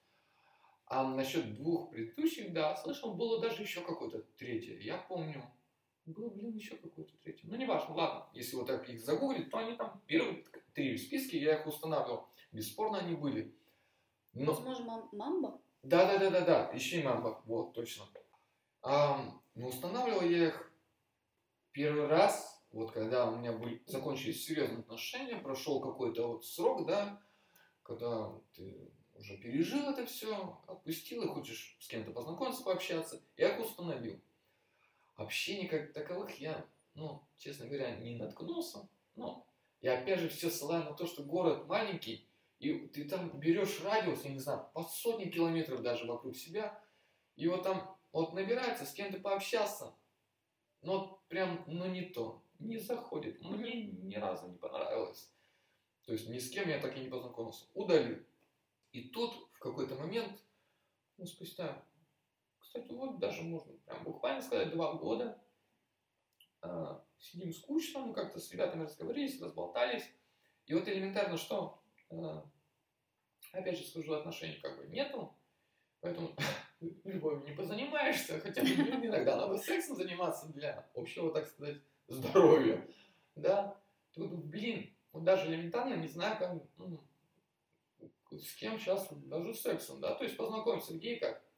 [0.85, 4.77] А насчет двух предыдущих, да, слышал, было даже еще какое-то третье.
[4.79, 5.43] Я помню,
[6.09, 7.47] было, блин, еще какое-то третье.
[7.47, 8.29] Ну, неважно, ладно.
[8.33, 10.43] Если вот так их загуглить, то они там первые
[10.73, 12.27] три в списке, я их устанавливал.
[12.51, 13.55] Бесспорно, они были.
[14.33, 14.53] Но...
[14.53, 15.61] Возможно, мам- мамба?
[15.83, 18.05] Да, да, да, да, да, ищи мамба, вот, точно.
[18.81, 19.23] А,
[19.55, 20.71] ну, устанавливал я их
[21.71, 27.21] первый раз, вот когда у меня были, закончились серьезные отношения, прошел какой-то вот срок, да,
[27.83, 33.65] когда ты уже пережил это все, отпустил и хочешь с кем-то познакомиться, пообщаться, я их
[33.65, 34.21] установил.
[35.19, 39.45] Общений как таковых я, ну, честно говоря, не наткнулся, но
[39.81, 42.25] я опять же все ссылаю на то, что город маленький,
[42.59, 46.81] и ты там берешь радиус, я не знаю, по сотни километров даже вокруг себя,
[47.35, 49.93] и вот там вот набирается, с кем-то пообщаться,
[50.81, 55.29] но прям, ну не то, не заходит, мне ни разу не понравилось.
[56.05, 57.65] То есть ни с кем я так и не познакомился.
[57.73, 58.23] Удалил.
[58.93, 60.41] И тут в какой-то момент,
[61.17, 61.83] ну спустя,
[62.69, 65.41] кстати, вот даже можно прям буквально сказать, два года,
[66.61, 70.03] а, сидим скучно, мы как-то с ребятами разговорились, разболтались,
[70.67, 72.45] и вот элементарно что, а,
[73.53, 75.35] опять же скажу, отношений как бы нету,
[75.99, 76.35] поэтому
[77.05, 82.87] любовью не позанимаешься, хотя иногда надо сексом заниматься для общего, так сказать, здоровья,
[83.33, 83.81] да,
[84.13, 87.03] тут, блин, вот даже элементарно не знаю, как, ну,
[88.29, 91.48] с кем сейчас даже сексом, да, то есть познакомиться где и как.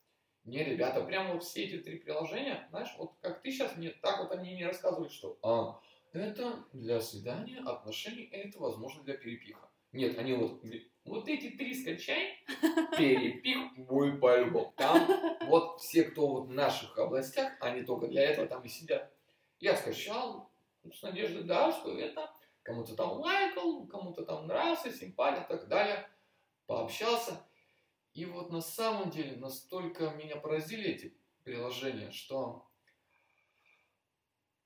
[0.45, 4.19] Не, ребята, прям вот все эти три приложения, знаешь, вот как ты сейчас мне, так
[4.19, 5.79] вот они мне рассказывают, что а,
[6.13, 9.69] это для свидания, отношений, это возможно для перепиха.
[9.91, 10.63] Нет, они вот,
[11.05, 12.43] вот эти три скачай,
[12.97, 14.73] перепих будет по-любому.
[14.77, 15.07] Там
[15.47, 19.11] вот все, кто вот в наших областях, они только для этого там и сидят.
[19.59, 20.49] Я скачал
[20.91, 26.09] с надеждой, да, что это кому-то там лайкал, кому-то там нравился, симпатия и так далее.
[26.65, 27.45] Пообщался.
[28.13, 32.67] И вот на самом деле настолько меня поразили эти приложения, что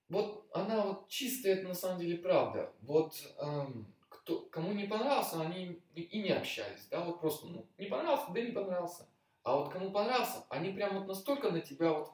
[0.09, 2.73] вот она вот чисто это на самом деле правда.
[2.81, 7.87] Вот эм, кто, кому не понравился, они и, не общались, да, вот просто, ну, не
[7.87, 9.07] понравился, да не понравился.
[9.43, 12.11] А вот кому понравился, они прям вот настолько на тебя вот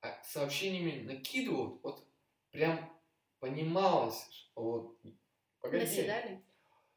[0.00, 2.04] а, сообщениями накидывают, вот
[2.50, 2.90] прям
[3.38, 4.96] понималось, вот,
[5.60, 5.84] погоди.
[5.84, 6.42] Наседали?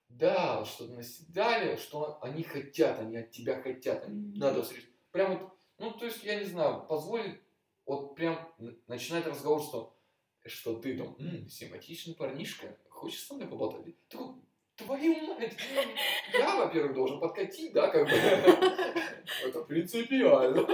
[0.10, 4.94] Да, что наседали, что они хотят, они от тебя хотят, они надо встретиться.
[5.12, 7.42] Прям вот, ну, то есть, я не знаю, позволит
[7.86, 8.54] вот прям
[8.88, 9.98] начинать разговор, что,
[10.46, 13.96] что ты там, «М, симпатичный парнишка, хочешь со мной поболтать?
[14.08, 14.36] Такой,
[14.76, 15.56] твою мать,
[16.34, 18.12] я, во-первых, должен подкатить, да, как бы,
[19.46, 20.66] это принципиально.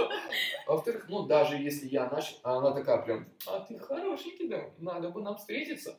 [0.66, 5.10] Во-вторых, ну, даже если я начал, а она такая прям, а ты хорошенький, да, надо
[5.10, 5.98] бы нам встретиться.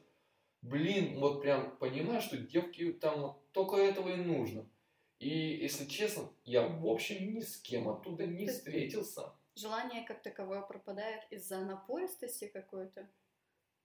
[0.65, 4.67] Блин, вот прям понимаю, что девки там вот только этого и нужно.
[5.19, 9.31] И, если честно, я, в общем, ни с кем оттуда не встретился.
[9.53, 13.07] Желание как таковое пропадает из-за напористости какой-то.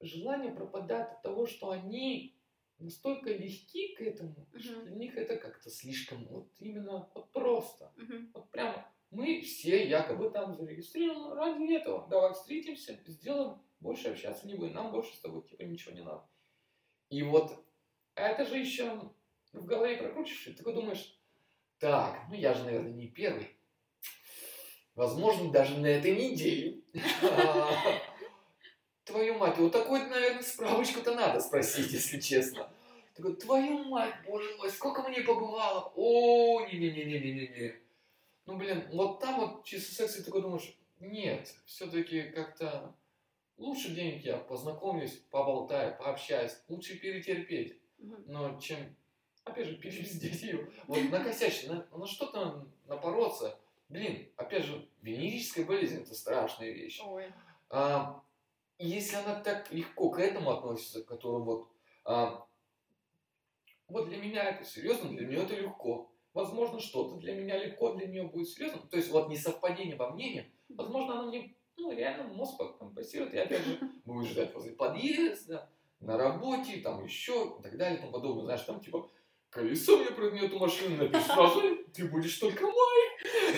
[0.00, 2.34] Желание пропадает от того, что они
[2.78, 4.86] настолько легки к этому, что Мгм.
[4.86, 7.92] для них это как-то слишком вот именно вот просто.
[7.96, 8.30] Мгм.
[8.32, 12.08] Вот прямо мы все якобы там зарегистрированы ради этого.
[12.08, 16.26] Давай встретимся, сделаем, больше общаться не будем, нам больше с тобой типа ничего не надо.
[17.10, 17.52] И вот
[18.14, 19.12] это же еще
[19.52, 21.18] в голове прокручиваешь, и ты такой думаешь,
[21.78, 23.56] так, ну я же, наверное, не первый.
[24.94, 26.82] Возможно, даже на этой неделе.
[29.04, 32.72] Твою мать, вот такой, наверное, справочку-то надо спросить, если честно.
[33.16, 35.92] Такой, твою мать, боже мой, сколько мне побывало.
[35.96, 37.74] О, не-не-не-не-не-не.
[38.46, 42.94] Ну, блин, вот там вот чисто секс, и такой думаешь, нет, все-таки как-то
[43.60, 48.78] лучше где-нибудь я познакомлюсь, поболтаю, пообщаюсь, лучше перетерпеть, но чем,
[49.44, 53.58] опять же, перепиздеть ее, вот накосячить, на, на что-то напороться.
[53.88, 57.00] Блин, опять же, венерическая болезнь– это страшная вещь.
[57.04, 57.32] Ой.
[57.68, 58.22] А,
[58.78, 61.68] если она так легко к этому относится, к которому вот,
[62.04, 62.46] а,
[63.88, 66.10] вот для меня это серьезно, для нее это легко.
[66.32, 68.80] Возможно, что-то для меня легко, для нее будет серьезно.
[68.88, 73.34] То есть вот несовпадение во мнении, возможно, оно мне ну, реально мозг компенсирует.
[73.34, 78.00] И опять же, будешь ждать возле подъезда, на работе, там еще и так далее и
[78.00, 78.44] тому подобное.
[78.44, 79.10] Знаешь, там типа
[79.50, 81.60] колесо мне прыгнет эту машину, напишешь сразу,
[81.92, 83.00] ты будешь только мой.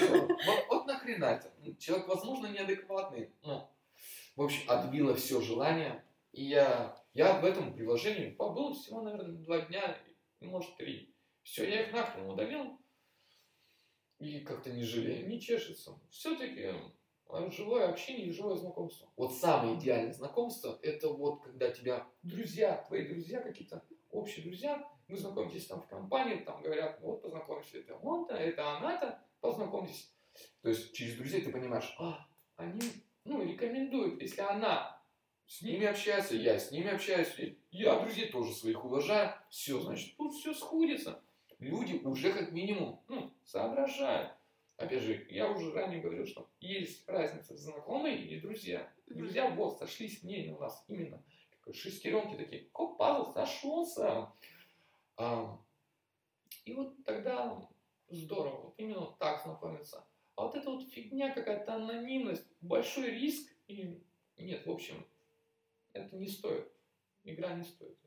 [0.09, 1.53] Вот, вот нахрена это?
[1.79, 3.31] Человек, возможно, неадекватный.
[3.43, 3.69] Ну,
[4.37, 6.05] в общем, отбило все желание.
[6.33, 9.97] И я, я в этом приложении побыл всего, наверное, два дня,
[10.41, 11.15] может, три.
[11.43, 12.79] Все, я их нахрен удалил.
[14.19, 15.99] И как-то не жалею, не чешется.
[16.09, 16.73] Все-таки
[17.51, 19.09] живое общение и живое знакомство.
[19.17, 25.17] Вот самое идеальное знакомство, это вот когда тебя друзья, твои друзья какие-то, общие друзья, вы
[25.17, 30.13] знакомитесь там в компании, там говорят, «Ну вот познакомишься, это он-то, это она-то, познакомьтесь.
[30.63, 32.81] То есть через друзей ты понимаешь, а, они,
[33.25, 35.03] ну, рекомендуют, если она
[35.47, 37.29] с ними общается, я с ними общаюсь,
[37.71, 41.23] я друзей тоже своих уважаю, все, значит, тут все сходится.
[41.59, 44.33] Люди уже как минимум, ну, соображают.
[44.77, 48.93] Опять же, я уже ранее говорил, что есть разница знакомые и друзья.
[49.07, 51.23] Друзья вот сошлись мнения у нас именно
[51.73, 54.33] шестеренки такие, коп, пазл сошелся.
[55.17, 55.59] А,
[56.65, 57.69] и вот тогда
[58.09, 60.05] здорово, вот именно так знакомиться.
[60.35, 64.03] А вот эта вот фигня, какая-то анонимность, большой риск, и
[64.37, 65.07] нет, в общем,
[65.93, 66.73] это не стоит.
[67.25, 67.99] Игра не стоит.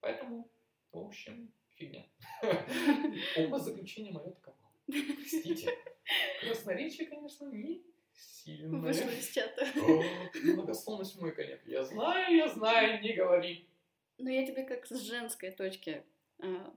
[0.00, 0.50] Поэтому,
[0.92, 2.06] в общем, фигня.
[3.38, 4.53] Умозаключение мое таково.
[5.16, 5.70] Простите.
[6.40, 8.80] Красноречие, конечно, не сильное.
[8.80, 9.66] Вышло из чата.
[10.42, 11.62] Многословность мой конек.
[11.66, 13.68] Я знаю, я знаю, не говори.
[14.18, 16.04] Но я тебе как с женской точки,
[16.38, 16.74] а,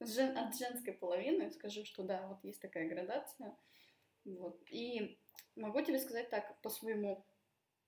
[0.00, 3.56] с жен, от женской половины скажу, что да, вот есть такая градация.
[4.24, 4.60] Вот.
[4.70, 5.18] И
[5.56, 7.24] могу тебе сказать так, по своему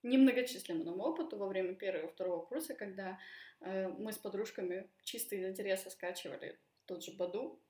[0.02, 3.18] немногочисленному опыту во время первого и второго курса, когда
[3.60, 7.60] э, мы с подружками чисто из интереса скачивали тот же Баду,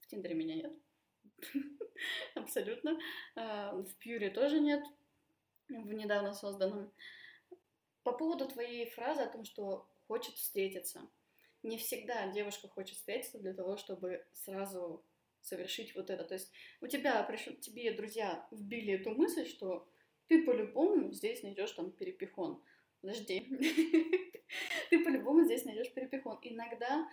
[0.00, 0.72] в Тиндере меня нет,
[2.34, 2.98] абсолютно,
[3.36, 4.84] э, в Пьюре тоже нет,
[5.68, 6.92] в недавно созданном.
[8.02, 11.08] По поводу твоей фразы о том, что хочет встретиться.
[11.62, 15.04] Не всегда девушка хочет встретиться для того, чтобы сразу
[15.42, 16.24] совершить вот это.
[16.24, 19.88] То есть у тебя, пришел, тебе друзья вбили эту мысль, что
[20.28, 22.62] ты по-любому здесь найдешь там перепихон.
[23.00, 23.40] Подожди.
[24.90, 26.38] Ты по-любому здесь найдешь перепихон.
[26.42, 27.08] Иногда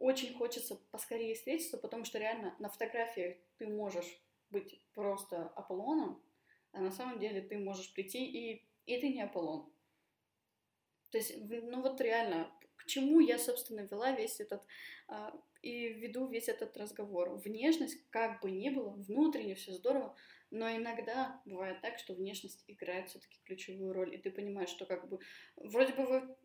[0.00, 6.22] очень хочется поскорее встретиться, потому что реально на фотографиях ты можешь быть просто Аполлоном,
[6.72, 9.70] а на самом деле ты можешь прийти и, и ты не Аполлон.
[11.10, 14.64] То есть, ну вот реально, к чему я, собственно, вела весь этот
[15.08, 15.32] а,
[15.62, 17.30] и веду весь этот разговор.
[17.36, 20.16] Внешность, как бы ни было, внутренне все здорово,
[20.50, 25.08] но иногда бывает так, что внешность играет все-таки ключевую роль, и ты понимаешь, что как
[25.08, 25.20] бы
[25.56, 26.36] вроде бы вы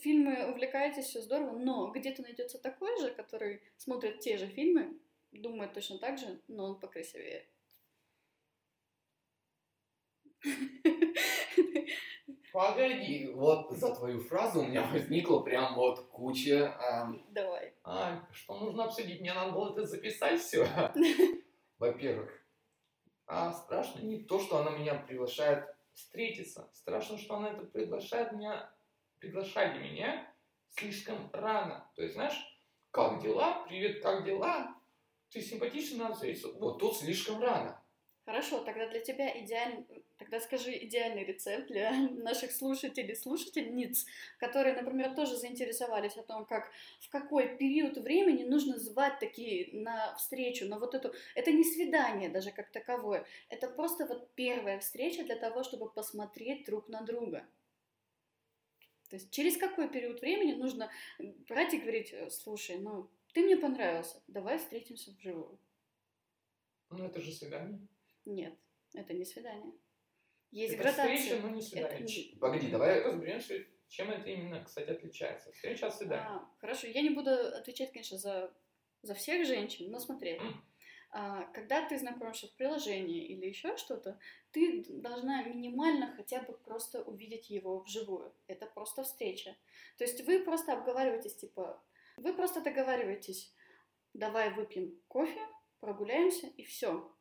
[0.00, 4.98] фильмы увлекаетесь, все здорово, но где-то найдется такой же, который смотрит те же фильмы,
[5.32, 7.46] думает точно так же, но он покрасивее.
[12.52, 16.76] Погоди, вот за твою фразу у меня возникла прям вот куча...
[16.82, 17.24] Эм...
[17.30, 17.72] Давай.
[17.82, 19.22] А, что нужно обсудить?
[19.22, 20.66] Мне надо было это записать все.
[21.78, 22.30] Во-первых,
[23.26, 25.64] а страшно не то, что она меня приглашает
[25.94, 26.68] встретиться.
[26.74, 28.70] Страшно, что она это приглашает меня,
[29.22, 30.28] приглашали меня
[30.68, 31.88] слишком рано.
[31.94, 32.36] То есть, знаешь,
[32.90, 33.64] как дела?
[33.68, 34.74] Привет, как дела?
[35.30, 36.48] Ты симпатичный, надо встретиться.
[36.58, 37.80] Вот тут слишком рано.
[38.24, 39.84] Хорошо, тогда для тебя идеальный,
[40.18, 44.06] тогда скажи идеальный рецепт для наших слушателей, слушательниц,
[44.38, 46.70] которые, например, тоже заинтересовались о том, как
[47.00, 52.28] в какой период времени нужно звать такие на встречу, на вот эту, это не свидание
[52.28, 57.44] даже как таковое, это просто вот первая встреча для того, чтобы посмотреть друг на друга.
[59.12, 60.90] То есть через какой период времени нужно
[61.46, 65.60] брать и говорить, слушай, ну ты мне понравился, давай встретимся вживую.
[66.88, 67.78] Ну, это же свидание.
[68.24, 68.54] Нет,
[68.94, 69.74] это не свидание.
[70.50, 71.14] Есть это градация.
[71.14, 72.06] встреча, но не Это свидание.
[72.06, 75.52] не- Погоди, давай Разберемся, чем это именно, кстати, отличается.
[75.52, 76.26] Встреча от свидания.
[76.26, 78.50] А, хорошо, я не буду отвечать, конечно, за,
[79.02, 80.40] за всех женщин, но смотри.
[81.14, 84.18] А, когда ты знакомишься в приложении или еще что-то,
[84.50, 88.34] ты должна минимально хотя бы просто увидеть его вживую.
[88.46, 89.54] Это просто встреча.
[89.98, 91.82] То есть вы просто обговариваетесь, типа,
[92.16, 93.54] вы просто договариваетесь,
[94.14, 95.40] давай выпьем кофе,
[95.80, 97.14] прогуляемся и все.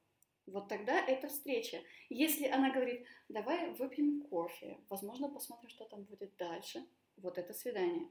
[0.45, 1.81] Вот тогда это встреча.
[2.09, 6.85] Если она говорит, давай выпьем кофе, возможно, посмотрим, что там будет дальше,
[7.17, 8.07] вот это свидание.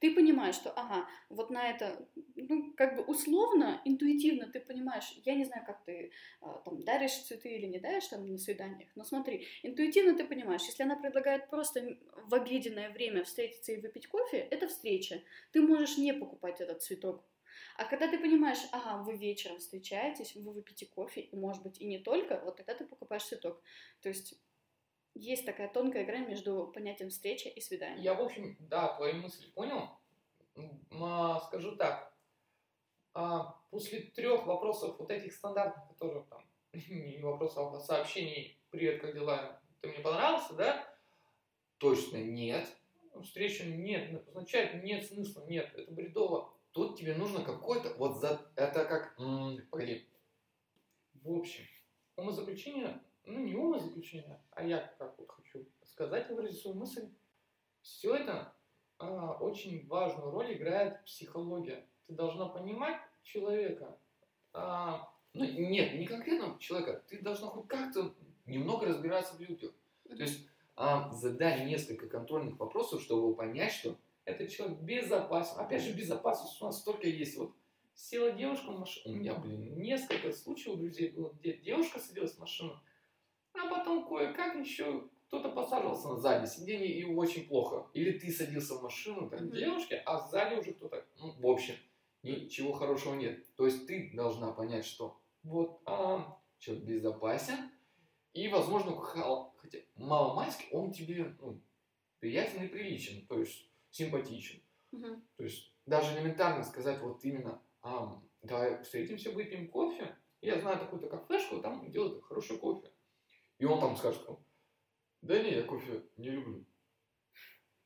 [0.00, 5.34] Ты понимаешь, что, ага, вот на это, ну, как бы условно, интуитивно ты понимаешь, я
[5.34, 9.04] не знаю, как ты а, там даришь цветы или не даришь там на свиданиях, но
[9.04, 11.96] смотри, интуитивно ты понимаешь, если она предлагает просто
[12.26, 15.22] в обеденное время встретиться и выпить кофе, это встреча.
[15.52, 17.24] Ты можешь не покупать этот цветок.
[17.76, 21.86] А когда ты понимаешь, ага, вы вечером встречаетесь, вы выпьете кофе, и может быть и
[21.86, 23.62] не только, вот тогда ты покупаешь цветок.
[24.00, 24.38] То есть
[25.16, 28.02] есть такая тонкая грань между понятием встречи и свидания.
[28.02, 29.88] Я, в общем, да, твою мысль понял.
[31.00, 32.12] А, скажу так.
[33.14, 39.14] А, после трех вопросов вот этих стандартных, которые там, не вопросов, а сообщений «Привет, как
[39.14, 39.60] дела?
[39.80, 40.86] Ты мне понравился, да?»
[41.78, 42.68] Точно нет.
[43.22, 46.52] Встреча нет, означает нет смысла, нет, это бредово.
[46.72, 49.16] Тут тебе нужно какой-то, вот за, это как,
[49.70, 50.06] погоди,
[51.14, 51.64] В общем,
[52.16, 57.08] умозаключение, ну не умозаключение, а я как вот хочу сказать и выразить свою мысль.
[57.82, 58.54] Все это
[58.98, 61.86] а, очень важную роль играет психология.
[62.06, 63.98] Ты должна понимать человека.
[64.52, 68.14] А, ну нет, не конкретно человека, ты должна хоть как-то
[68.46, 69.72] немного разбираться в людях.
[70.08, 70.46] То есть
[70.76, 75.58] а, задай несколько контрольных вопросов, чтобы понять, что этот человек безопасен.
[75.58, 77.36] Опять же, безопасность у нас столько есть.
[77.36, 77.52] Вот
[77.94, 79.14] села девушка в машину.
[79.14, 82.78] У меня, блин, несколько случаев у друзей было, где девушка садилась в машину,
[83.86, 87.86] потом кое-как еще кто-то посаживался на заднее сиденье и очень плохо.
[87.94, 89.52] Или ты садился в машину, так, Мгм.
[89.56, 91.04] девушке, а сзади уже кто-то.
[91.18, 91.74] ну, в общем,
[92.22, 93.54] ничего хорошего нет.
[93.56, 97.70] То есть ты должна понять, что Вот, а, человек безопасен,
[98.34, 101.62] и, возможно, хотя мало-мальски он тебе ну,
[102.18, 104.60] приятен и приличен, то есть симпатичен.
[104.90, 105.22] Мгм.
[105.36, 110.16] То есть даже элементарно сказать вот именно, а, давай встретимся, выпьем кофе.
[110.40, 112.90] я знаю такую-то кафешку, там делают хороший кофе.
[113.58, 114.38] И он там скажет, ну,
[115.22, 116.64] да не, я кофе не люблю.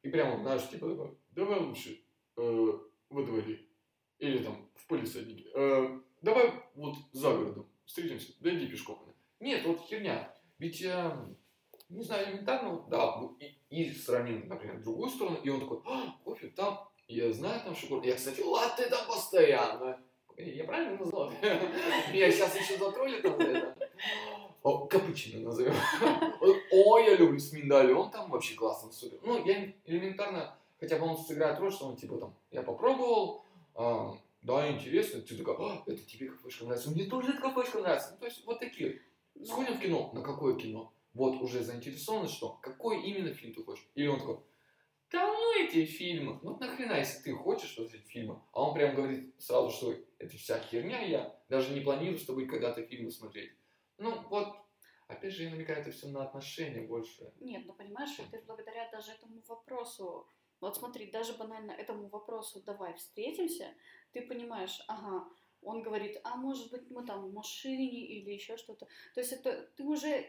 [0.02, 2.02] И прямо, знаешь, типа такой, давай лучше
[2.36, 2.78] э,
[3.10, 3.66] во дворе.
[4.18, 5.50] Или там в палисаднике.
[5.54, 8.98] Э, давай вот за городом встретимся, дойди пешком.
[9.40, 10.34] Нет, вот херня.
[10.58, 11.16] Ведь, э,
[11.88, 16.16] не знаю, элементарно, да, ну, и, и сравним, например, другую сторону, и он такой, а,
[16.24, 18.04] кофе там, я знаю там шоколад.
[18.04, 20.00] Я, кстати, латте там постоянно.
[20.36, 21.30] Я правильно назвал?
[21.30, 23.90] Меня сейчас еще затроллят там за это.
[24.62, 25.72] О, капучино назовем.
[26.72, 29.18] О, я люблю с миндалем, там вообще классно, супер.
[29.22, 33.44] Ну, я элементарно, хотя бы он сыграет роль, что он типа там, я попробовал,
[33.74, 38.10] а, да, интересно, ты такой, «А, это тебе кафешка нравится, мне тоже эта кафешка нравится.
[38.12, 39.00] Ну, то есть вот такие.
[39.34, 40.92] Ну, Сходим в кино, на какое кино?
[41.14, 43.86] Вот уже заинтересованность, что какой именно фильм ты хочешь.
[43.94, 44.38] Или он такой,
[45.10, 49.34] да ну эти фильмы, ну нахрена, если ты хочешь смотреть фильмы, а он прям говорит
[49.38, 53.50] сразу, что это вся херня, я даже не планирую с тобой когда-то фильмы смотреть.
[54.00, 54.56] Ну вот,
[55.08, 57.32] опять же, я намекаю, это все на отношения больше.
[57.38, 60.26] Нет, ну понимаешь, ты благодаря даже этому вопросу,
[60.60, 63.74] вот смотри, даже банально этому вопросу «давай встретимся»,
[64.12, 65.28] ты понимаешь, ага,
[65.60, 68.86] он говорит, а может быть мы там в машине или еще что-то.
[69.14, 70.26] То есть это ты уже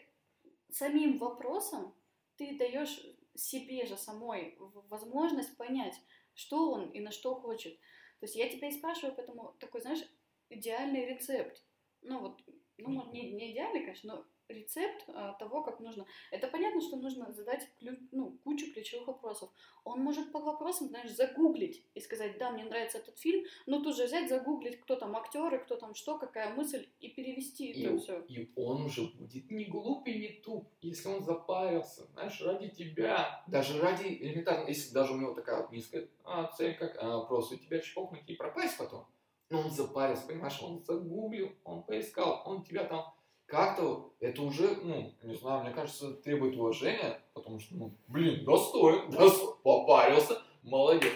[0.69, 1.95] самим вопросом
[2.35, 3.01] ты даешь
[3.35, 5.95] себе же самой возможность понять,
[6.33, 7.79] что он и на что хочет.
[8.19, 10.03] То есть я тебя и спрашиваю, поэтому такой, знаешь,
[10.49, 11.63] идеальный рецепт.
[12.01, 12.41] Ну вот,
[12.81, 16.05] ну, может, не, не идеальный, конечно, но рецепт а, того, как нужно.
[16.29, 19.49] Это понятно, что нужно задать ключ, ну, кучу ключевых вопросов.
[19.85, 23.95] Он может по вопросам, знаешь, загуглить и сказать, да, мне нравится этот фильм, но тут
[23.95, 27.97] же взять, загуглить, кто там актеры, кто там что, какая мысль, и перевести это И,
[27.97, 28.19] все.
[28.27, 33.43] и он уже будет Не глупый, не туп, если он запарился, знаешь, ради тебя.
[33.47, 36.97] даже ради элементарно, если даже у него такая вот низкая А цель как?
[37.01, 39.05] а, просто Тебя чпокнуть и пропасть потом.
[39.51, 43.13] Но он запарился, понимаешь, он загуглил, он поискал, он тебя там...
[43.45, 49.11] как-то это уже, ну, не знаю, мне кажется, требует уважения, потому что, ну, блин, достоин,
[49.11, 51.11] достоин, попарился, молодец,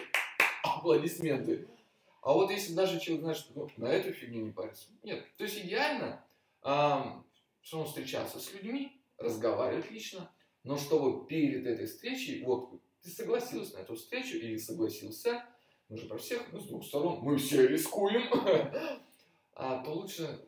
[0.63, 1.65] аплодисменты.
[2.21, 5.57] А вот если даже человек, знаешь, ну, на эту фигню не парится, нет, то есть
[5.63, 6.25] идеально,
[6.61, 7.25] ам,
[7.61, 10.29] что он встречаться с людьми, разговаривать лично,
[10.63, 15.45] но чтобы перед этой встречей, вот, ты согласился на эту встречу или согласился,
[15.89, 18.23] мы же про всех, ну, с двух сторон, мы все рискуем,
[19.53, 20.47] а, то лучше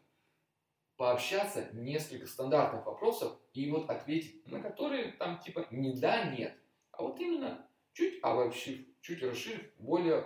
[0.95, 6.57] пообщаться, несколько стандартных вопросов и вот ответить, На которые там типа не да, нет,
[6.91, 10.25] а вот именно чуть обобщив, чуть расширив, более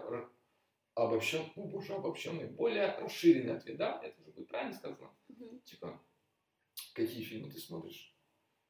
[0.95, 3.99] обобщен, ну, боже, обобщенный, более расширенный ответ, да?
[4.03, 5.12] Это уже будет правильно сказано?
[5.64, 6.01] Типа,
[6.93, 8.16] какие фильмы ты смотришь?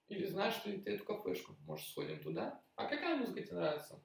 [0.08, 1.56] Или знаешь ты, ты эту кафешку?
[1.66, 2.62] Может, сходим туда?
[2.76, 4.02] А какая музыка тебе нравится?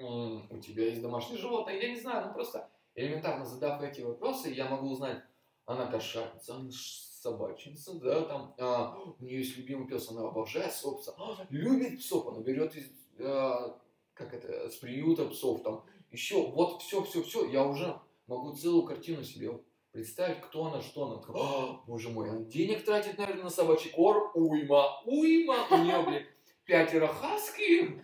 [0.00, 1.80] У тебя есть домашнее животное?
[1.80, 5.22] Я не знаю, ну просто элементарно задав эти вопросы, я могу узнать,
[5.66, 10.98] она кошатница, она собачница, да, там, а, у нее есть любимый пес, она обожает своего
[10.98, 12.86] пса, а, любит псов, она берет из,
[13.18, 13.78] а,
[14.14, 18.84] как это, с приюта псов, там, еще, вот все, все, все, я уже могу целую
[18.84, 19.58] картину себе
[19.92, 21.22] представить, кто она, что она.
[21.28, 26.26] «А, боже мой, она денег тратит, наверное, на собачий корм, уйма, уйма, у нее, блин,
[26.64, 28.00] пятеро хаски,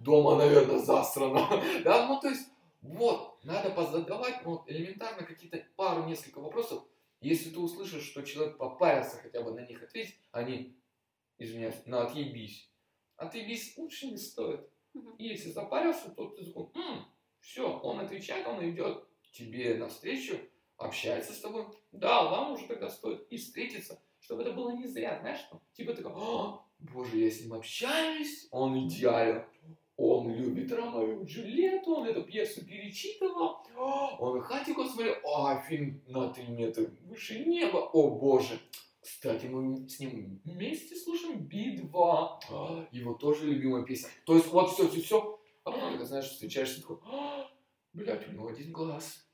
[0.00, 1.48] дома, наверное, засрано,
[1.84, 2.48] да, ну, то есть,
[2.82, 6.84] вот, надо позадавать, ну, элементарно какие-то пару, несколько вопросов,
[7.20, 10.76] если ты услышишь, что человек попарился хотя бы на них ответить, они,
[11.38, 12.70] извиняюсь, на отъебись.
[13.16, 14.66] Отъебись лучше не стоит.
[15.18, 16.68] И если запарился, то ты такой,
[17.40, 20.38] все, он отвечает, он идет тебе навстречу,
[20.78, 21.66] общается с тобой.
[21.92, 25.60] Да, вам уже тогда стоит и встретиться, чтобы это было не зря, знаешь, что?
[25.74, 29.44] Типа такой, «А, боже, я с ним общаюсь, он идеален.
[30.02, 36.00] Он любит Ромео и Джульетту, он эту пьесу перечитывал, «А, он Хатико смотрел, а, фильм
[36.06, 38.58] на три метра выше неба, о боже.
[39.02, 44.08] Кстати, мы с ним вместе слушаем Би-2, «А, его тоже любимая песня.
[44.24, 45.38] То есть вот все, все, все.
[45.64, 47.50] А потом, когда, знаешь, встречаешься, такой, «А,
[47.92, 49.26] блядь, у него один глаз.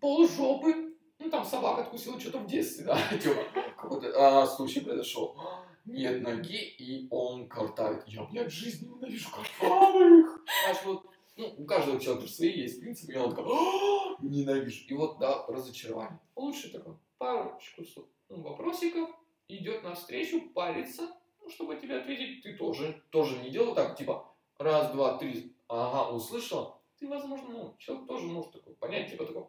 [0.00, 0.96] Пол жопы.
[1.20, 3.44] Ну, там собака откусила что-то в детстве, да, типа,
[3.76, 5.38] какой-то а, случай произошел.
[5.84, 8.06] Нет ноги, и он картавит.
[8.06, 10.44] Я, блядь, жизни ненавижу картавых.
[10.62, 11.06] Знаешь, вот,
[11.36, 14.84] ну, у каждого человека свои есть принципы, и он такой, «А, ненавижу.
[14.86, 16.18] И вот, да, разочарование.
[16.36, 17.82] Лучше такой парочку
[18.28, 19.10] ну, вопросиков,
[19.48, 21.10] идет навстречу, парится,
[21.40, 26.14] ну, чтобы тебе ответить, ты тоже, тоже не делал так, типа, раз, два, три, ага,
[26.14, 29.46] услышал, ты, возможно, ну, человек тоже может такой понять, типа, такой,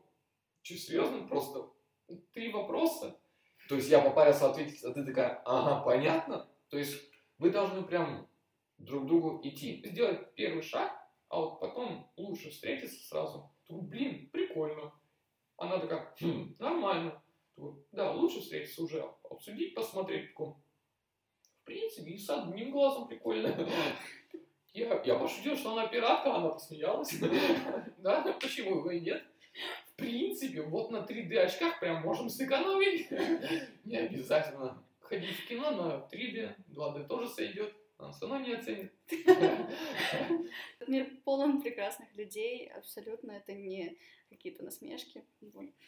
[0.64, 1.70] что, серьезно, просто
[2.34, 3.18] три вопроса,
[3.72, 7.02] то есть я попарился ответить, а ты такая, ага, понятно, то есть
[7.38, 8.28] вы должны прям
[8.78, 10.92] друг другу идти, сделать первый шаг,
[11.30, 14.92] а вот потом лучше встретиться сразу, Такой, блин, прикольно,
[15.56, 17.24] она такая, «Хм, нормально,
[17.56, 20.48] Такой, да, лучше встретиться уже, обсудить, посмотреть, такой,
[21.62, 23.56] в принципе, и с одним глазом прикольно.
[24.74, 27.14] Я, я пошутил, что она пиратка, она посмеялась.
[28.00, 29.24] Да, почему бы и нет?
[29.94, 33.10] В принципе, вот на 3D очках прям можем сэкономить.
[33.86, 37.74] Не обязательно ходить в кино на 3D, 2D тоже сойдет.
[37.98, 38.92] Она все равно не оценит.
[40.88, 43.96] Мир полон прекрасных людей, абсолютно это не
[44.32, 45.24] какие-то насмешки.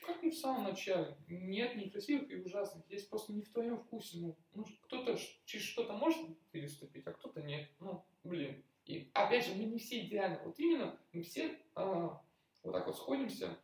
[0.06, 1.18] Как и в самом начале.
[1.28, 2.84] Нет некрасивых и ужасных.
[2.89, 4.18] Есть просто не в твоем вкусе.
[4.20, 6.20] Ну, ну, кто-то через что-то может
[6.51, 7.68] переступить, а кто-то нет.
[7.80, 8.62] Ну, блин.
[8.86, 10.39] И опять же, мы не все идеальны.
[10.43, 12.22] Вот именно мы все а,
[12.64, 13.58] вот так вот сходимся,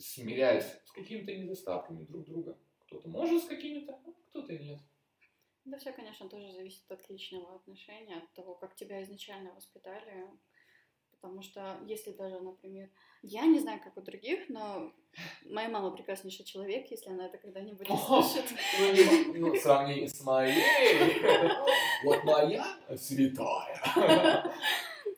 [0.00, 2.58] смиряясь с какими-то недостатками друг друга.
[2.86, 4.80] Кто-то может с какими-то, а кто-то нет.
[5.64, 10.26] Да все, конечно, тоже зависит от личного отношения, от того, как тебя изначально воспитали.
[11.12, 12.88] Потому что если даже, например,
[13.22, 14.90] я не знаю, как у других, но
[15.44, 18.46] моя мама прекраснейший человек, если она это когда-нибудь услышит.
[18.78, 20.54] Ну, ну, в сравнении с моей,
[22.04, 22.64] вот моя
[22.96, 24.50] святая.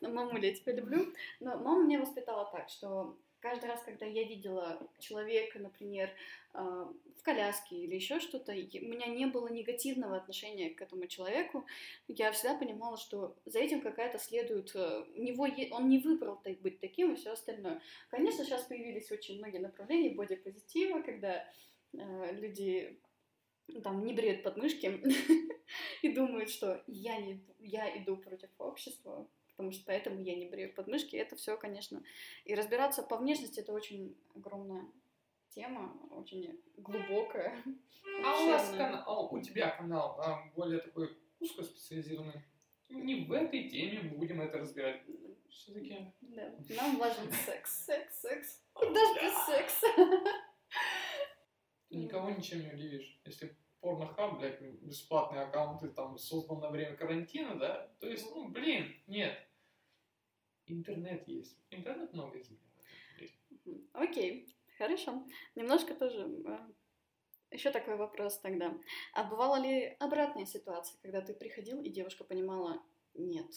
[0.01, 1.13] Мамуля, я тебя люблю.
[1.39, 6.09] Но мама меня воспитала так, что каждый раз, когда я видела человека, например,
[6.53, 11.65] э, в коляске или еще что-то, у меня не было негативного отношения к этому человеку,
[12.07, 14.71] я всегда понимала, что за этим какая-то следует...
[14.75, 17.81] э, У него е- он не выбрал так быть таким и все остальное.
[18.09, 21.45] Конечно, сейчас появились очень многие направления бодипозитива, когда
[21.93, 22.99] э, люди
[23.83, 25.01] там не бреют подмышки
[26.01, 30.73] и думают, что я, не, я иду против общества, потому что поэтому я не брею
[30.73, 31.15] подмышки.
[31.15, 32.03] Это все, конечно.
[32.45, 34.85] И разбираться по внешности это очень огромная
[35.49, 37.63] тема, очень глубокая.
[38.23, 42.41] А у нас канал, у тебя канал а, более такой узкоспециализированный.
[42.89, 45.01] Не в этой теме мы будем это разбирать.
[45.49, 46.53] Все-таки Да.
[46.75, 48.61] Нам важен секс, секс, секс.
[48.75, 49.87] Даже без секса.
[51.89, 53.19] ты никого ничем не удивишь.
[53.25, 58.47] Если порнохаб, блядь, бесплатный аккаунт и там создан на время карантина, да, то есть, ну,
[58.47, 59.37] блин, нет.
[60.65, 61.57] Интернет есть.
[61.69, 62.39] Интернет много.
[63.49, 63.87] Мгм.
[63.91, 65.25] Окей, хорошо.
[65.55, 66.25] Немножко тоже
[67.51, 68.73] еще такой вопрос тогда.
[69.13, 72.81] А бывала ли обратная ситуация, когда ты приходил, и девушка понимала,
[73.13, 73.51] нет.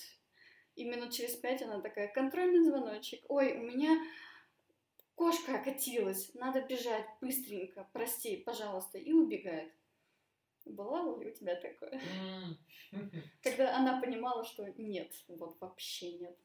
[0.74, 3.24] И минут через пять она такая, контрольный звоночек.
[3.28, 3.96] Ой, у меня
[5.14, 9.72] кошка окатилась, надо бежать быстренько, прости, пожалуйста, и убегает.
[10.66, 12.00] Бывало ли у тебя такое?
[13.42, 16.36] Когда она понимала, что нет, вот вообще нет.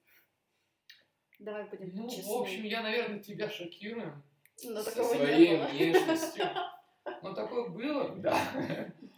[1.40, 2.32] Давай будем Ну, честны.
[2.32, 4.22] в общем, я, наверное, тебя шокирую
[4.64, 5.66] Но со такого не своей было.
[5.68, 6.46] внешностью.
[7.24, 8.16] Но такое было?
[8.18, 8.40] Да.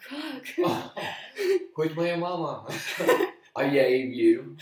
[0.08, 0.43] Как?
[1.76, 2.66] Хоть моя мама,
[3.54, 4.58] а я ей верю,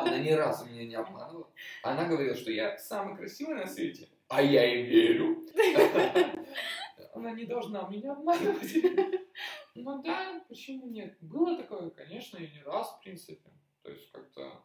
[0.00, 1.48] она ни разу меня не обманывала.
[1.84, 4.08] Она говорила, что я Самый красивый на свете.
[4.28, 5.46] а я ей верю.
[7.14, 8.74] Она не должна меня обманывать.
[9.78, 11.18] Ну да, почему нет?
[11.20, 13.50] Было такое, конечно, и не раз, в принципе.
[13.82, 14.64] То есть как-то,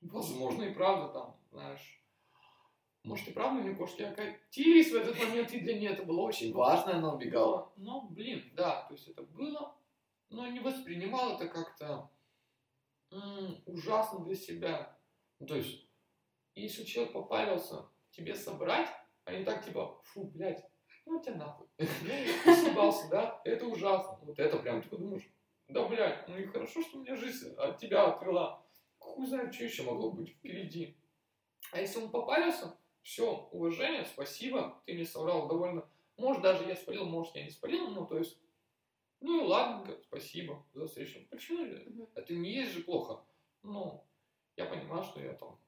[0.00, 2.02] возможно, и правда там, знаешь,
[3.04, 6.52] может и правда мне кошки окатились в этот момент, и для нее это было очень
[6.52, 7.72] важно, она убегала.
[7.76, 9.76] Но, блин, да, то есть это было,
[10.30, 12.10] но не воспринимал это как-то
[13.10, 14.98] м, ужасно для себя.
[15.40, 15.86] Ну, то есть,
[16.54, 18.88] если человек попарился тебе собрать,
[19.24, 20.64] а не так типа, фу, блядь,
[21.08, 21.66] ну тебя нахуй.
[21.76, 23.40] Ты съебался, да?
[23.44, 24.18] Это ужасно.
[24.22, 25.28] Вот это прям, ты думаешь,
[25.68, 28.64] да, блядь, ну и хорошо, что меня жизнь от тебя отвела.
[28.98, 30.96] Хуй знает, что еще могло быть впереди.
[31.72, 35.88] А если он попарился, все, уважение, спасибо, ты не соврал довольно.
[36.16, 38.38] Может, даже я спалил, может, я не спалил, ну, то есть,
[39.20, 41.20] ну и ладно, спасибо за встречу.
[41.30, 41.64] Почему?
[41.64, 42.08] Мгм.
[42.14, 43.22] Это не есть же плохо.
[43.62, 44.04] Ну,
[44.56, 45.58] я понимаю, что я там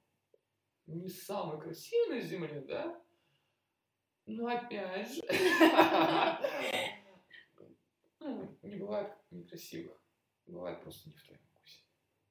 [0.86, 3.01] не самый красивый на земле, да?
[4.27, 5.23] Но опять же,
[8.21, 9.97] ну, не бывает некрасивых.
[10.47, 11.83] Бывает просто не в твоем вкусе.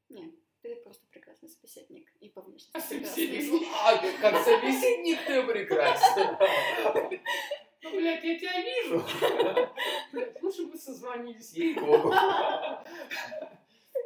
[0.10, 2.78] Нет, ты просто прекрасный собеседник и по внешности.
[2.78, 3.28] А прекрасный.
[3.28, 6.38] собеседник, А, как собеседник ты прекрасен.
[7.84, 9.04] ну, блядь, я тебя вижу.
[10.42, 11.54] Лучше бы созвонились.
[11.54, 12.14] Ей-богу.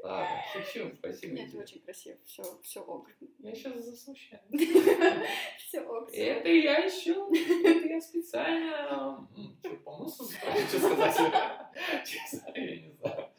[0.04, 1.34] Ладно, шучу, спасибо.
[1.34, 1.62] Нет, тебе.
[1.62, 3.10] очень красив, все, все ок.
[3.40, 4.42] Я сейчас засмущаю.
[5.58, 6.10] Все ок.
[6.12, 9.26] Это я еще, это я специально,
[9.60, 11.16] что, помылся, что сказать?
[12.06, 13.30] Честно, я не знаю.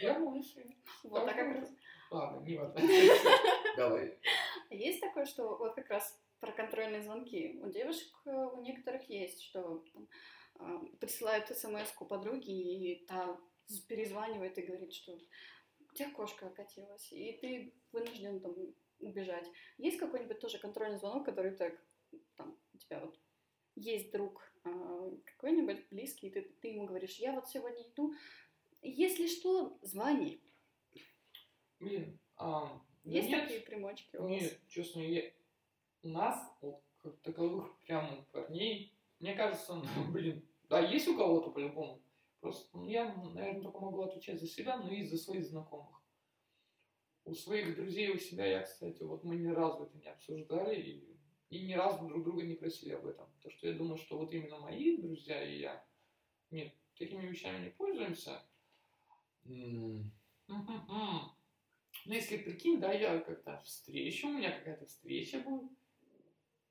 [0.00, 0.60] Я мылся.
[1.04, 1.70] Вот, а как раз.
[2.10, 2.80] Ладно, не важно.
[3.76, 4.18] Давай.
[4.70, 7.60] Есть такое, что вот как раз про контрольные звонки.
[7.62, 9.84] У девушек, э, у некоторых есть, что
[10.56, 13.38] а, присылают смс-ку подруге, и та
[13.86, 15.18] перезванивает и говорит, что
[15.94, 18.54] тебя кошка окатилась, и ты вынужден там
[19.00, 19.48] убежать.
[19.76, 21.78] Есть какой-нибудь тоже контрольный звонок, который так,
[22.36, 23.18] там, у тебя вот
[23.74, 28.14] есть друг а, какой-нибудь близкий, и ты, ты ему говоришь, я вот сегодня иду,
[28.82, 30.40] если что, звони.
[31.78, 34.30] Блин, а, да Есть нет, такие примочки у вас?
[34.30, 35.30] Нет, честно, я...
[36.02, 41.50] у нас, вот, как таковых прям парней, мне кажется, ну, блин, да, есть у кого-то
[41.50, 42.00] по-любому.
[42.40, 46.02] Просто ну, я, наверное, только могу отвечать за себя, но и за своих знакомых.
[47.24, 51.18] У своих друзей, у себя я, кстати, вот мы ни разу это не обсуждали и,
[51.50, 53.28] и ни разу друг друга не просили об этом.
[53.42, 55.84] Так что я думаю, что вот именно мои друзья и я,
[56.50, 58.42] нет, такими вещами не пользуемся.
[59.44, 60.12] Мгм.
[60.46, 65.70] Ну, если прикинь, да, я как-то встреча, у меня какая-то встреча будет.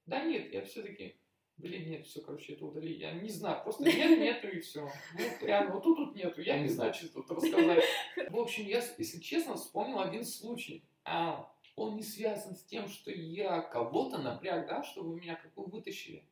[0.05, 1.19] Да нет, я все-таки,
[1.57, 2.93] блин, нет, все, короче, это удали.
[2.93, 4.89] Я не знаю, просто нет, нету и все.
[5.13, 7.83] Ну, реально, вот тут, тут нету, я не знаю, что тут рассказать.
[8.29, 10.83] В общем, я, если честно, вспомнил один случай.
[11.03, 15.65] А, он не связан с тем, что я кого-то напряг, да, чтобы меня как бы
[15.65, 16.23] вытащили.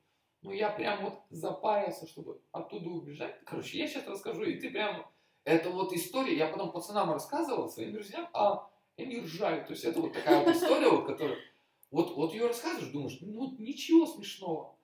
[0.42, 3.40] Но я прям вот запарился, чтобы оттуда убежать.
[3.46, 5.08] Короче, я сейчас расскажу, и ты прям
[5.44, 9.64] это вот история, я потом пацанам рассказывал, своим друзьям, а они ржали.
[9.64, 11.38] То есть это вот такая вот история, вот, которая...
[11.92, 14.76] Вот, вот ее рассказываешь, думаешь, ну вот ничего смешного.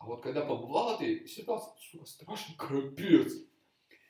[0.00, 3.34] А вот когда побывал в этой ситуации, сука, страшный капец.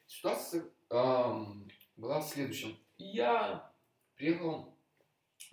[0.07, 2.79] Ситуация ам, была в следующем.
[2.97, 3.73] Я
[4.15, 4.73] приехал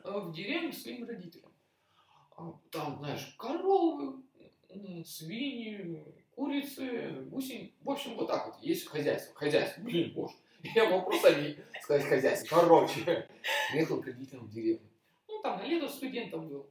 [0.04, 1.52] э, в деревню к своим родителям.
[2.38, 4.22] А, Там, знаешь, коровы,
[5.04, 7.74] свиньи, курицы, гусень.
[7.82, 8.64] В общем, вот так вот.
[8.64, 9.34] Есть хозяйство.
[9.34, 9.82] Хозяйство.
[9.82, 10.36] Блин, боже.
[10.76, 12.60] Я мог просто не сказать хозяйство.
[12.60, 13.28] Короче,
[13.72, 14.88] приехал к родителям в деревню.
[15.28, 16.70] Ну, там на лето студентом был.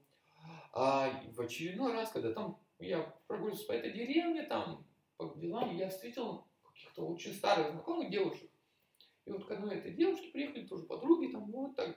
[0.73, 5.89] А в очередной раз, когда там я прогуливался по этой деревне, там по делам, я
[5.89, 8.51] встретил каких-то очень старых знакомых девушек.
[9.25, 11.97] И вот к одной этой девушке приехали тоже подруги, там, вот так,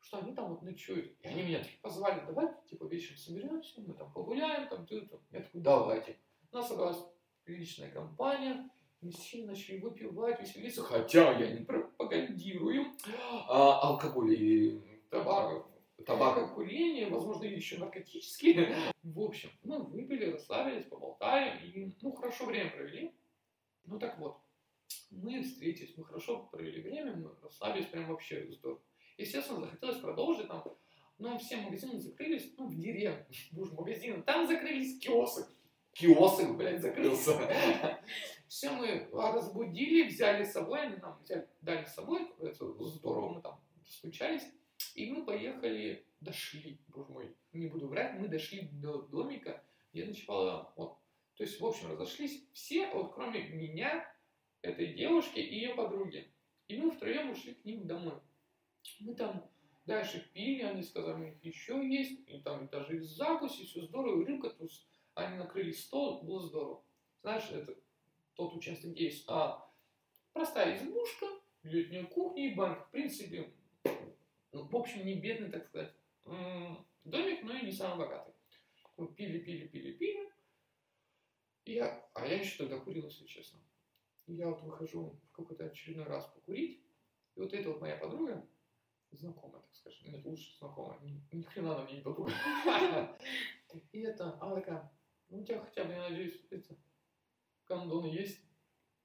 [0.00, 1.16] что они там вот ночуют.
[1.20, 5.20] И они меня типа, позвали, давай, типа, вечером соберемся, мы там погуляем, там, ты, там.
[5.30, 6.18] Я такой, давайте.
[6.50, 7.02] У нас собралась
[7.44, 8.68] приличная компания,
[9.00, 12.92] мы сильно начали выпивать, веселиться, хотя я не пропагандирую
[13.48, 15.64] а, алкоголь и табак,
[16.10, 18.74] табакокурение, возможно, еще наркотические.
[19.02, 23.14] В общем, мы выпили, расслабились, поболтали и, ну, хорошо время провели.
[23.84, 24.38] Ну, так вот,
[25.10, 28.80] мы встретились, мы хорошо провели время, мы расслабились, прям вообще здорово.
[29.18, 30.64] Естественно, захотелось продолжить там,
[31.18, 35.48] но все магазины закрылись, ну, в деревне, боже, магазины, там закрылись киосок.
[35.92, 37.38] киоск, блядь, закрылся.
[38.48, 43.60] Все мы разбудили, взяли с собой, нам взяли, дали с собой, это здорово, мы там
[43.86, 44.42] стучались,
[44.94, 49.62] и мы поехали, дошли, боже мой, не буду врать, мы дошли до домика,
[49.92, 50.98] где ночевала, вот,
[51.36, 54.06] то есть, в общем, разошлись все, вот кроме меня,
[54.62, 56.30] этой девушки и ее подруги.
[56.68, 58.20] И мы втроем ушли к ним домой.
[59.00, 59.50] Мы там
[59.86, 64.24] дальше пили, они сказали, у них еще есть, и там даже из закуси, все здорово,
[64.24, 64.66] рыбка, то
[65.14, 66.84] они накрыли стол, было здорово.
[67.22, 67.74] Знаешь, это
[68.34, 69.68] тот участок, есть а,
[70.32, 71.26] простая избушка,
[71.62, 72.86] летняя кухня и банк.
[72.86, 73.52] В принципе,
[74.52, 75.94] ну, в общем, не бедный, так сказать,
[77.04, 78.34] домик, но и не самый богатый.
[79.16, 80.30] Пили, пили, пили, пили.
[81.64, 83.60] И я, а я еще тогда курил, если честно.
[84.26, 86.82] Я вот выхожу в какой-то очередной раз покурить,
[87.34, 88.46] и вот эта вот моя подруга,
[89.10, 92.32] знакомая, так скажем, нет, лучше знакомая, ни, ни хрена она мне не подруга.
[93.92, 94.92] И это, она такая,
[95.28, 96.76] ну у тебя хотя бы, я надеюсь, это,
[97.64, 98.40] кондоны есть?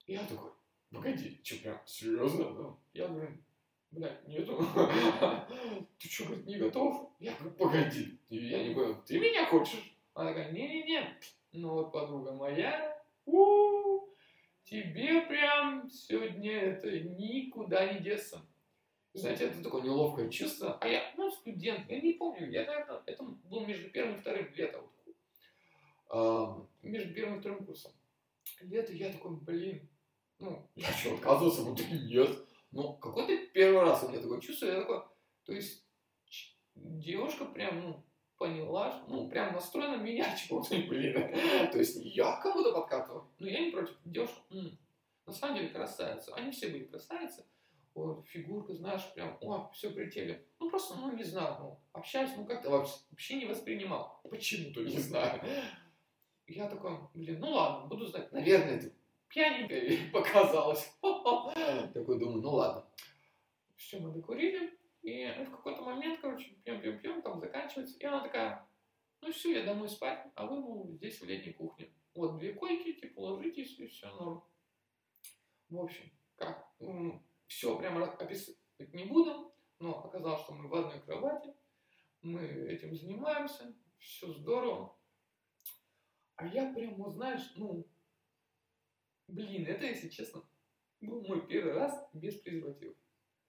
[0.05, 0.51] И я такой,
[0.89, 2.77] погоди, что прям, серьезно?
[2.93, 3.44] Я говорю,
[3.95, 4.57] блядь, нету.
[5.99, 7.11] Ты что, говорит, не готов?
[7.19, 9.97] Я говорю, погоди, я не понял, ты меня хочешь?
[10.13, 11.17] Она такая, не-не-не,
[11.53, 14.07] ну вот подруга моя, у
[14.63, 18.41] тебе прям сегодня это никуда не деться.
[19.13, 20.77] Знаете, это такое неловкое чувство.
[20.81, 24.53] А я, ну, студент, я не помню, я, наверное, это был между первым и вторым
[24.55, 24.83] летом.
[26.09, 27.93] А, между первым и вторым курсом.
[28.61, 29.87] Лето я такой, блин,
[30.39, 31.61] ну, я что, отказывался?
[31.61, 32.29] Вот нет.
[32.75, 35.01] Ну, какой-то первый раз у меня такое чувство, я такой,
[35.45, 35.83] то есть,
[36.75, 38.05] девушка прям, ну,
[38.37, 41.13] поняла, ну, прям настроена меня чего-то, блин.
[41.71, 43.27] То есть, я кому-то подкатываю.
[43.39, 43.95] Ну, я не против.
[44.03, 44.77] Девушка, м-м,
[45.25, 46.35] на самом деле, красавица.
[46.35, 47.45] Они все были красавицы
[47.95, 50.45] вот, фигурка, знаешь, прям, о, все прилетели.
[50.59, 54.19] Ну, просто, ну, не знаю, ну, общаюсь, ну, как-то вообще, вообще не воспринимал.
[54.29, 55.41] Почему-то, не знаю.
[56.47, 58.31] Я такой, блин, ну ладно, буду знать.
[58.31, 58.91] Наверное, это
[59.35, 60.89] пьяненькая показалось.
[61.01, 62.85] Такой думаю, ну ладно.
[63.75, 64.79] Все, мы докурили.
[65.01, 67.97] И в какой-то момент, короче, пьем-пьем-пьем, там заканчивается.
[67.99, 68.67] И она такая,
[69.21, 71.93] ну все, я домой спать, а вы, мол, здесь в летней кухне.
[72.15, 74.43] Вот две койки, типа, ложитесь, и все норм.
[75.69, 76.73] В общем, как,
[77.45, 78.57] все прямо описывать
[78.93, 81.53] не буду, но оказалось, что мы в одной кровати,
[82.21, 84.97] мы этим занимаемся, все здорово.
[86.37, 87.85] А я прям, вот знаешь, ну,
[89.27, 90.43] блин, это, если честно,
[91.01, 92.93] был мой первый раз без презерватива.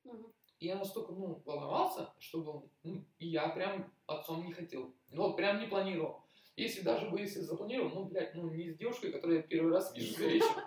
[0.05, 0.33] Угу.
[0.59, 4.95] И я настолько, ну, волновался, чтобы, ну, и я прям отцом не хотел.
[5.11, 6.22] Ну, вот прям не планировал.
[6.57, 9.95] Если даже бы, если запланировал, ну, блядь, ну, не с девушкой, которую я первый раз
[9.95, 10.66] вижу за вечер.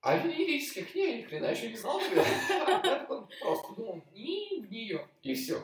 [0.00, 2.00] А юридических я ни хрена еще не знал.
[2.00, 5.62] Я просто думал, не в нее, и все.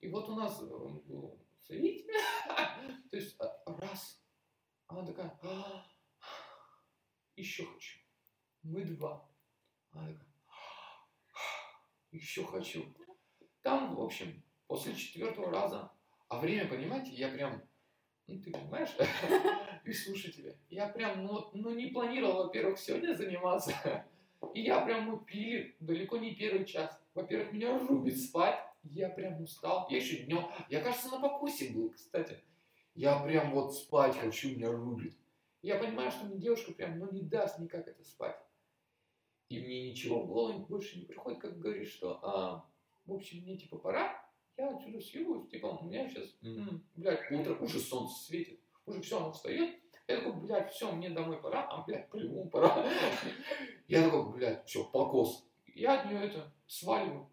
[0.00, 2.12] И вот у нас э, был целитель,
[3.10, 4.20] то есть а, раз,
[4.88, 5.86] она такая, «А,
[7.36, 7.98] еще хочу.
[8.62, 9.28] Мы два.
[9.90, 10.28] Она такая,
[12.10, 12.84] еще хочу.
[13.62, 15.92] Там, в общем, после четвертого раза,
[16.28, 17.62] а время, понимаете, я прям
[18.26, 18.90] ну, ты понимаешь?
[19.84, 20.56] И слушатели.
[20.70, 23.74] Я прям, ну, ну не планировал, во-первых, сегодня заниматься.
[24.54, 26.98] И я прям, мы пили далеко не первый час.
[27.14, 28.58] Во-первых, меня рубит спать.
[28.84, 29.86] Я прям устал.
[29.90, 32.38] Я еще днем, я, кажется, на покусе был, кстати.
[32.94, 35.16] Я прям вот спать хочу, меня рубит.
[35.62, 38.36] Я понимаю, что мне девушка прям, ну, не даст никак это спать.
[39.48, 42.68] И мне ничего в голову больше не приходит, как говоришь, что, а,
[43.06, 47.54] в общем, мне типа пора, я отсюда съебываюсь, типа, у меня сейчас, м-м, блядь, утро,
[47.56, 49.78] уже солнце светит, уже все, оно встает.
[50.08, 52.86] Я такой, блядь, все, мне домой пора, а, блядь, по-любому пора.
[53.86, 55.46] Я такой, блядь, все, покос.
[55.66, 57.28] Я от нее это сваливаю.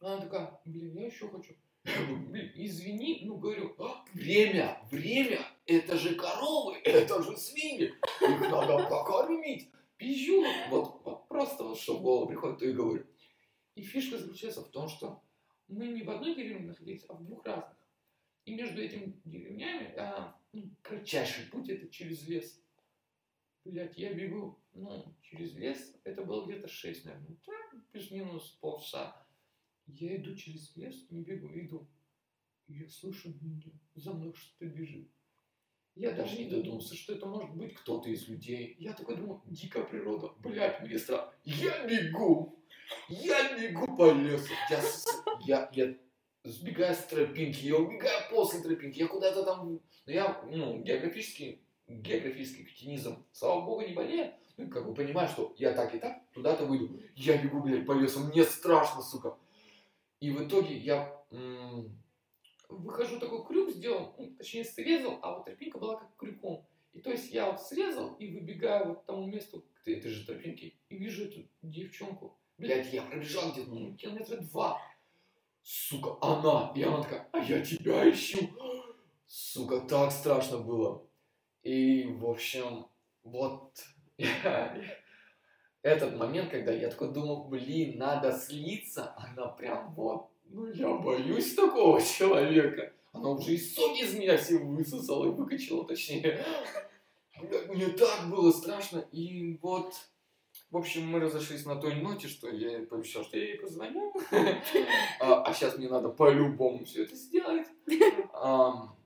[0.00, 1.54] Она такая, блин, я еще хочу.
[1.84, 8.88] Блин, извини, ну говорю, «А, время, время, это же коровы, это же свиньи, их надо
[8.88, 9.70] покормить.
[9.98, 13.04] Пизжу, вот, вот просто вот что в голову приходит, то и говорю.
[13.74, 15.22] И фишка заключается в том, что
[15.66, 17.76] мы не в одной деревне находились, а в двух разных.
[18.44, 22.62] И между этими деревнями а, ну, кратчайший путь это через лес.
[23.64, 27.36] Блять, я бегу, ну, через лес, это было где-то 6, наверное,
[27.90, 29.26] плюс-минус полчаса.
[29.86, 31.88] Я иду через лес, не бегу, иду.
[32.68, 33.34] И я слышу,
[33.94, 35.10] за мной что-то бежит.
[35.98, 38.76] Я даже не додумался, что это может быть кто-то из людей.
[38.78, 41.32] Я такой думаю, дикая природа, блядь, мне страшно.
[41.44, 42.56] Я бегу,
[43.08, 44.52] я бегу по лесу.
[44.70, 44.80] Я,
[45.40, 45.94] я, я
[46.44, 49.72] сбегаю с тропинки, я убегаю после тропинки, я куда-то там...
[49.72, 54.34] Ну, я, ну, географический, географический кретинизм, слава богу, не болеет.
[54.56, 57.00] Ну, как бы понимаю, что я так и так туда-то выйду.
[57.16, 59.36] Я бегу, блядь, по лесу, мне страшно, сука.
[60.20, 61.90] И в итоге я м-
[62.68, 66.66] выхожу такой крюк сделал, ну, точнее срезал, а вот тропинка была как крюком.
[66.92, 70.74] И есть я вот срезал и выбегаю вот к тому месту, к этой же тропинке,
[70.88, 72.36] и вижу эту девчонку.
[72.56, 74.80] Блядь, я пробежал где-то, ну, километра два.
[75.62, 76.72] Сука, она.
[76.74, 78.38] И она такая, а я тебя ищу.
[79.26, 81.06] Сука, так страшно было.
[81.62, 82.86] И, в общем,
[83.22, 83.74] вот
[85.82, 91.54] этот момент, когда я такой думал, блин, надо слиться, она прям вот, ну я боюсь
[91.54, 92.92] такого человека.
[93.12, 96.44] Она уже и сок из меня все высосала и выкачала, точнее.
[97.68, 98.98] Мне так было страшно.
[99.12, 99.94] И вот,
[100.70, 104.12] в общем, мы разошлись на той ноте, что я пообещал, что я ей позвоню.
[105.20, 107.66] А, а сейчас мне надо по-любому все это сделать.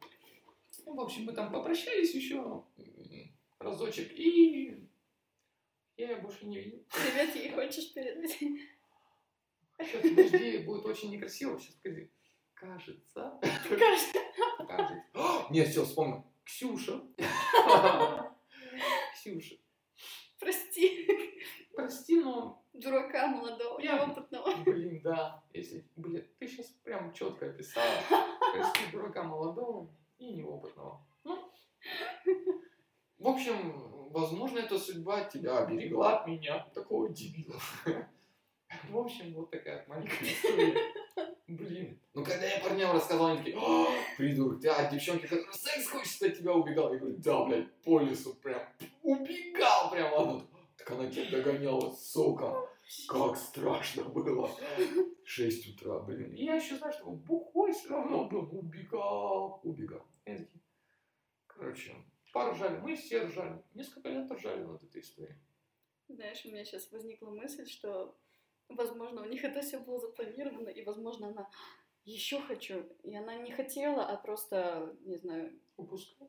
[0.84, 2.64] Ну, в общем, мы там попрощались еще
[3.58, 4.88] разочек, и
[5.96, 6.84] я ее больше не видел.
[6.90, 8.38] Привет, ей хочешь передать?
[10.02, 11.58] Подожди, будет очень некрасиво.
[11.58, 12.10] Сейчас, подожди.
[12.54, 13.38] Кажется.
[13.40, 14.18] Кажется.
[14.68, 15.02] Кажется.
[15.50, 16.24] Нет, все, вспомнил.
[16.44, 17.00] Ксюша.
[19.14, 19.56] Ксюша.
[20.38, 21.08] Прости.
[21.74, 24.54] Прости, но, Дурака молодого, Я- неопытного.
[24.64, 25.42] блин, да.
[25.52, 28.02] Если, блин, ты сейчас прям четко описала.
[28.52, 31.06] Прости, дурака молодого и неопытного.
[31.24, 31.50] Ну,
[33.18, 37.56] В общем, возможно, эта судьба тебя оберегла от меня, такого дебила.
[38.90, 40.76] в общем, вот такая маленькая история.
[41.48, 42.00] Блин.
[42.14, 46.38] Ну, когда я парням рассказал, они такие, «А, придурок, от девчонки, которая секс хочет от
[46.38, 46.92] тебя убегал.
[46.92, 48.62] Я говорю, да, блядь, по лесу прям
[49.02, 50.14] убегал прям.
[50.14, 50.46] Она,
[50.78, 52.68] так она тебя догоняла, сука.
[53.08, 54.50] Как страшно было.
[55.24, 56.34] Шесть утра, блин.
[56.34, 58.48] Я еще знаю, что бухой все равно был.
[58.52, 59.60] Убегал.
[59.62, 60.06] Убегал.
[61.46, 61.94] Короче,
[62.32, 62.78] поржали.
[62.80, 63.62] Мы все ржали.
[63.74, 65.36] Несколько лет ржали над этой историей.
[66.08, 68.14] Знаешь, у меня сейчас возникла мысль, что,
[68.68, 71.48] возможно, у них это все было запланировано, и, возможно, она
[72.04, 72.84] еще хочу.
[73.02, 76.28] И она не хотела, а просто, не знаю, Упускать.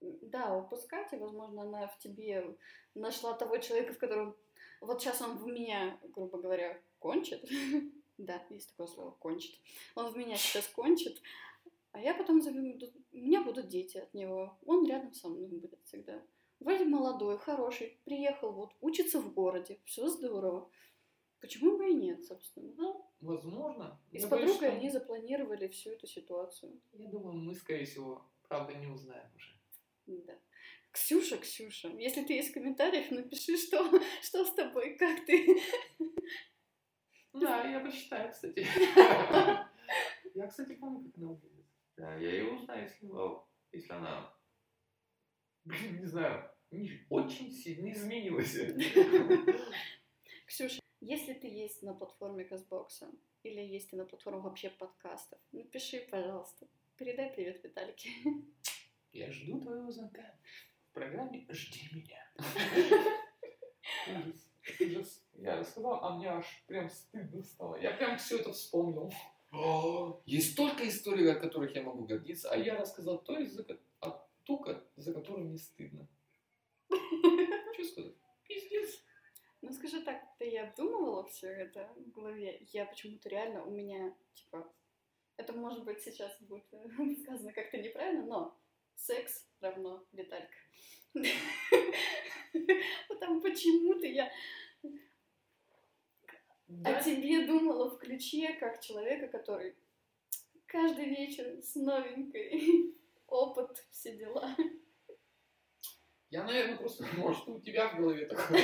[0.00, 2.56] да, упускать, и, возможно, она в тебе
[2.94, 4.36] нашла того человека, в котором...
[4.80, 7.44] Вот сейчас он в меня, грубо говоря, кончит.
[8.18, 9.58] Да, есть такое слово, кончит.
[9.94, 11.22] Он в меня сейчас кончит,
[11.92, 12.40] а я потом.
[12.40, 14.58] У меня будут дети от него.
[14.66, 16.20] Он рядом со мной будет всегда.
[16.60, 20.70] Вроде молодой, хороший, приехал вот, учится в городе, все здорово.
[21.40, 22.72] Почему бы и нет, собственно?
[22.76, 23.98] Ну, возможно.
[24.10, 26.80] И с Я боюсь, подругой что- они запланировали всю эту ситуацию.
[26.92, 29.50] Я думаю, мы, скорее всего, правда, не узнаем уже.
[30.06, 30.38] Да.
[30.90, 33.78] Ксюша, Ксюша, если ты есть в комментариях, напиши, что,
[34.22, 35.60] что с тобой, как ты.
[37.32, 38.66] Да, я почитаю, кстати.
[40.34, 41.66] Я, кстати, помню, как она выглядит.
[41.96, 44.34] Да, я ее узнаю, если, она- если она,
[45.64, 46.50] блин, не знаю,
[47.08, 48.56] очень сильно изменилась.
[50.46, 53.10] Ксюша, если ты есть на платформе Казбокса
[53.42, 56.66] или есть ты на платформе вообще подкастов, напиши, пожалуйста.
[56.96, 58.10] Передай привет Виталике.
[59.12, 60.34] Я жду твоего звонка
[60.90, 62.24] в программе «Жди меня».
[64.06, 65.24] Ужас, ужас.
[65.34, 67.76] Я рассказал, а мне аж прям стыдно стало.
[67.76, 69.12] Я прям все это вспомнил.
[69.52, 72.78] О, Есть столько историй, от которых я могу гордиться, А я...
[72.78, 73.66] рассказал то, из-за
[74.00, 74.64] а ту,
[74.96, 76.06] за которую мне стыдно.
[76.88, 78.14] Что сказать?
[78.46, 78.99] Пиздец.
[79.62, 82.66] Ну скажи так, ты я обдумывала все это в голове.
[82.72, 84.72] Я почему-то реально у меня, типа,
[85.36, 86.86] это может быть сейчас будет э,
[87.22, 88.58] сказано как-то неправильно, но
[88.96, 90.56] секс равно Виталька.
[93.08, 94.30] Потому почему-то я
[96.84, 99.74] о тебе думала в ключе, как человека, который
[100.66, 102.94] каждый вечер с новенькой,
[103.26, 104.56] опыт, все дела.
[106.30, 108.60] Я, наверное, просто, может, у тебя в голове такое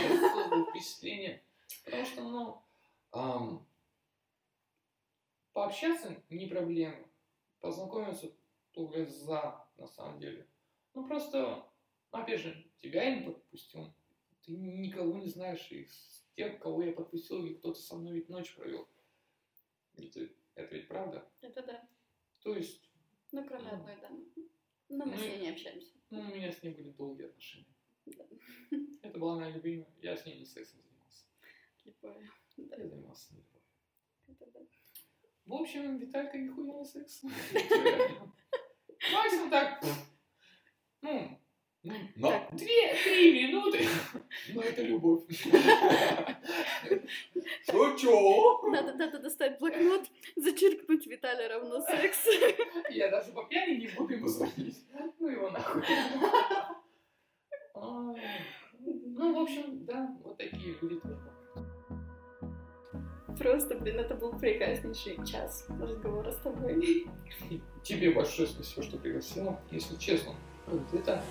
[0.71, 1.43] впечатление.
[1.85, 2.63] Потому что, ну,
[3.13, 3.67] ам,
[5.53, 7.05] пообщаться не проблема.
[7.61, 8.33] Познакомиться
[8.73, 10.47] только за, на самом деле.
[10.95, 11.67] Ну, просто,
[12.11, 13.93] опять же, тебя я не подпустил.
[14.45, 18.55] Ты никого не знаешь из тех, кого я подпустил, и кто-то со мной ведь ночь
[18.55, 18.89] провел.
[19.97, 21.29] Это, это ведь правда.
[21.41, 21.89] Это да.
[22.43, 22.89] То есть,
[23.33, 24.25] Ну, кроме одной дамы.
[24.89, 25.96] Но мы с Ну, ней не общаемся.
[26.11, 27.75] Ну, у меня с ней были долгие отношения.
[28.07, 28.25] Да.
[29.03, 29.89] Это была моя любимая.
[30.01, 31.25] Я с ней не сексом занимался.
[31.83, 32.31] Слепая.
[32.57, 33.69] Да, Я занимался с ней любовью.
[34.29, 34.61] это да.
[35.45, 37.23] В общем, Виталька нихуя не секс.
[39.13, 39.85] Максимум так,
[41.03, 41.41] ну,
[42.17, 42.55] Но Так.
[42.57, 43.87] две-три минуты.
[44.55, 45.23] но это любовь.
[47.71, 48.71] Шучу.
[48.71, 50.03] Надо, надо достать блокнот,
[50.37, 52.27] зачеркнуть Виталий равно секс.
[52.91, 54.79] Я даже по пьяни не буду ему звонить.
[55.19, 55.83] Ну его нахуй.
[57.75, 58.23] Ай.
[59.19, 61.01] Ну, в общем, да, вот такие тоже.
[63.39, 67.07] Просто, блин, это был прекраснейший час разговора с тобой.
[67.83, 69.61] Тебе большое спасибо, что пригласила.
[69.71, 70.35] Если честно,
[70.93, 71.23] это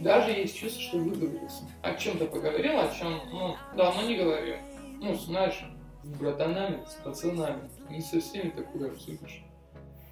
[0.00, 1.62] даже есть чувство, что выговорился.
[1.82, 4.56] О чем-то поговорил, о чем, ну, давно не говорил.
[5.00, 5.62] Ну, знаешь,
[6.02, 7.70] с братанами, с пацанами.
[7.90, 9.42] Не со всеми такое обсудишь.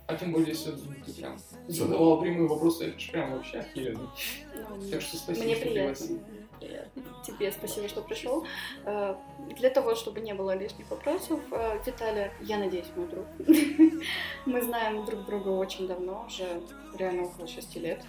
[0.07, 1.36] А тем более, если ты прям
[1.66, 4.11] задавала прямые вопросы, это же прям вообще охеренно.
[4.55, 5.95] Ну, Так что спасибо, Мне что приятно.
[5.95, 6.20] пригласил.
[6.59, 7.03] приятно.
[7.26, 8.47] Тебе спасибо, что пришел.
[8.86, 9.16] Э,
[9.59, 13.26] Для того, чтобы не было лишних вопросов, э, Виталий, я надеюсь, мой друг.
[14.47, 16.62] Мы знаем друг друга очень давно, уже
[16.97, 18.03] реально около шести лет.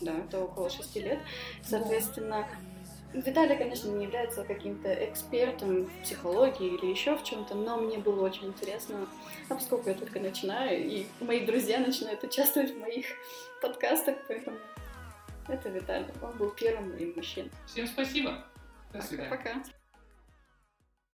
[0.00, 1.18] Да, это около шести лет.
[1.62, 2.46] Соответственно,
[3.14, 8.24] Виталий, конечно, не является каким-то экспертом в психологии или еще в чем-то, но мне было
[8.24, 9.06] очень интересно,
[9.48, 13.06] а поскольку я только начинаю, и мои друзья начинают участвовать в моих
[13.62, 14.58] подкастах, поэтому
[15.46, 16.06] это Виталий.
[16.22, 17.52] Он был первым моим мужчиной.
[17.66, 18.44] Всем спасибо.
[18.92, 19.30] До свидания.
[19.30, 19.62] Пока.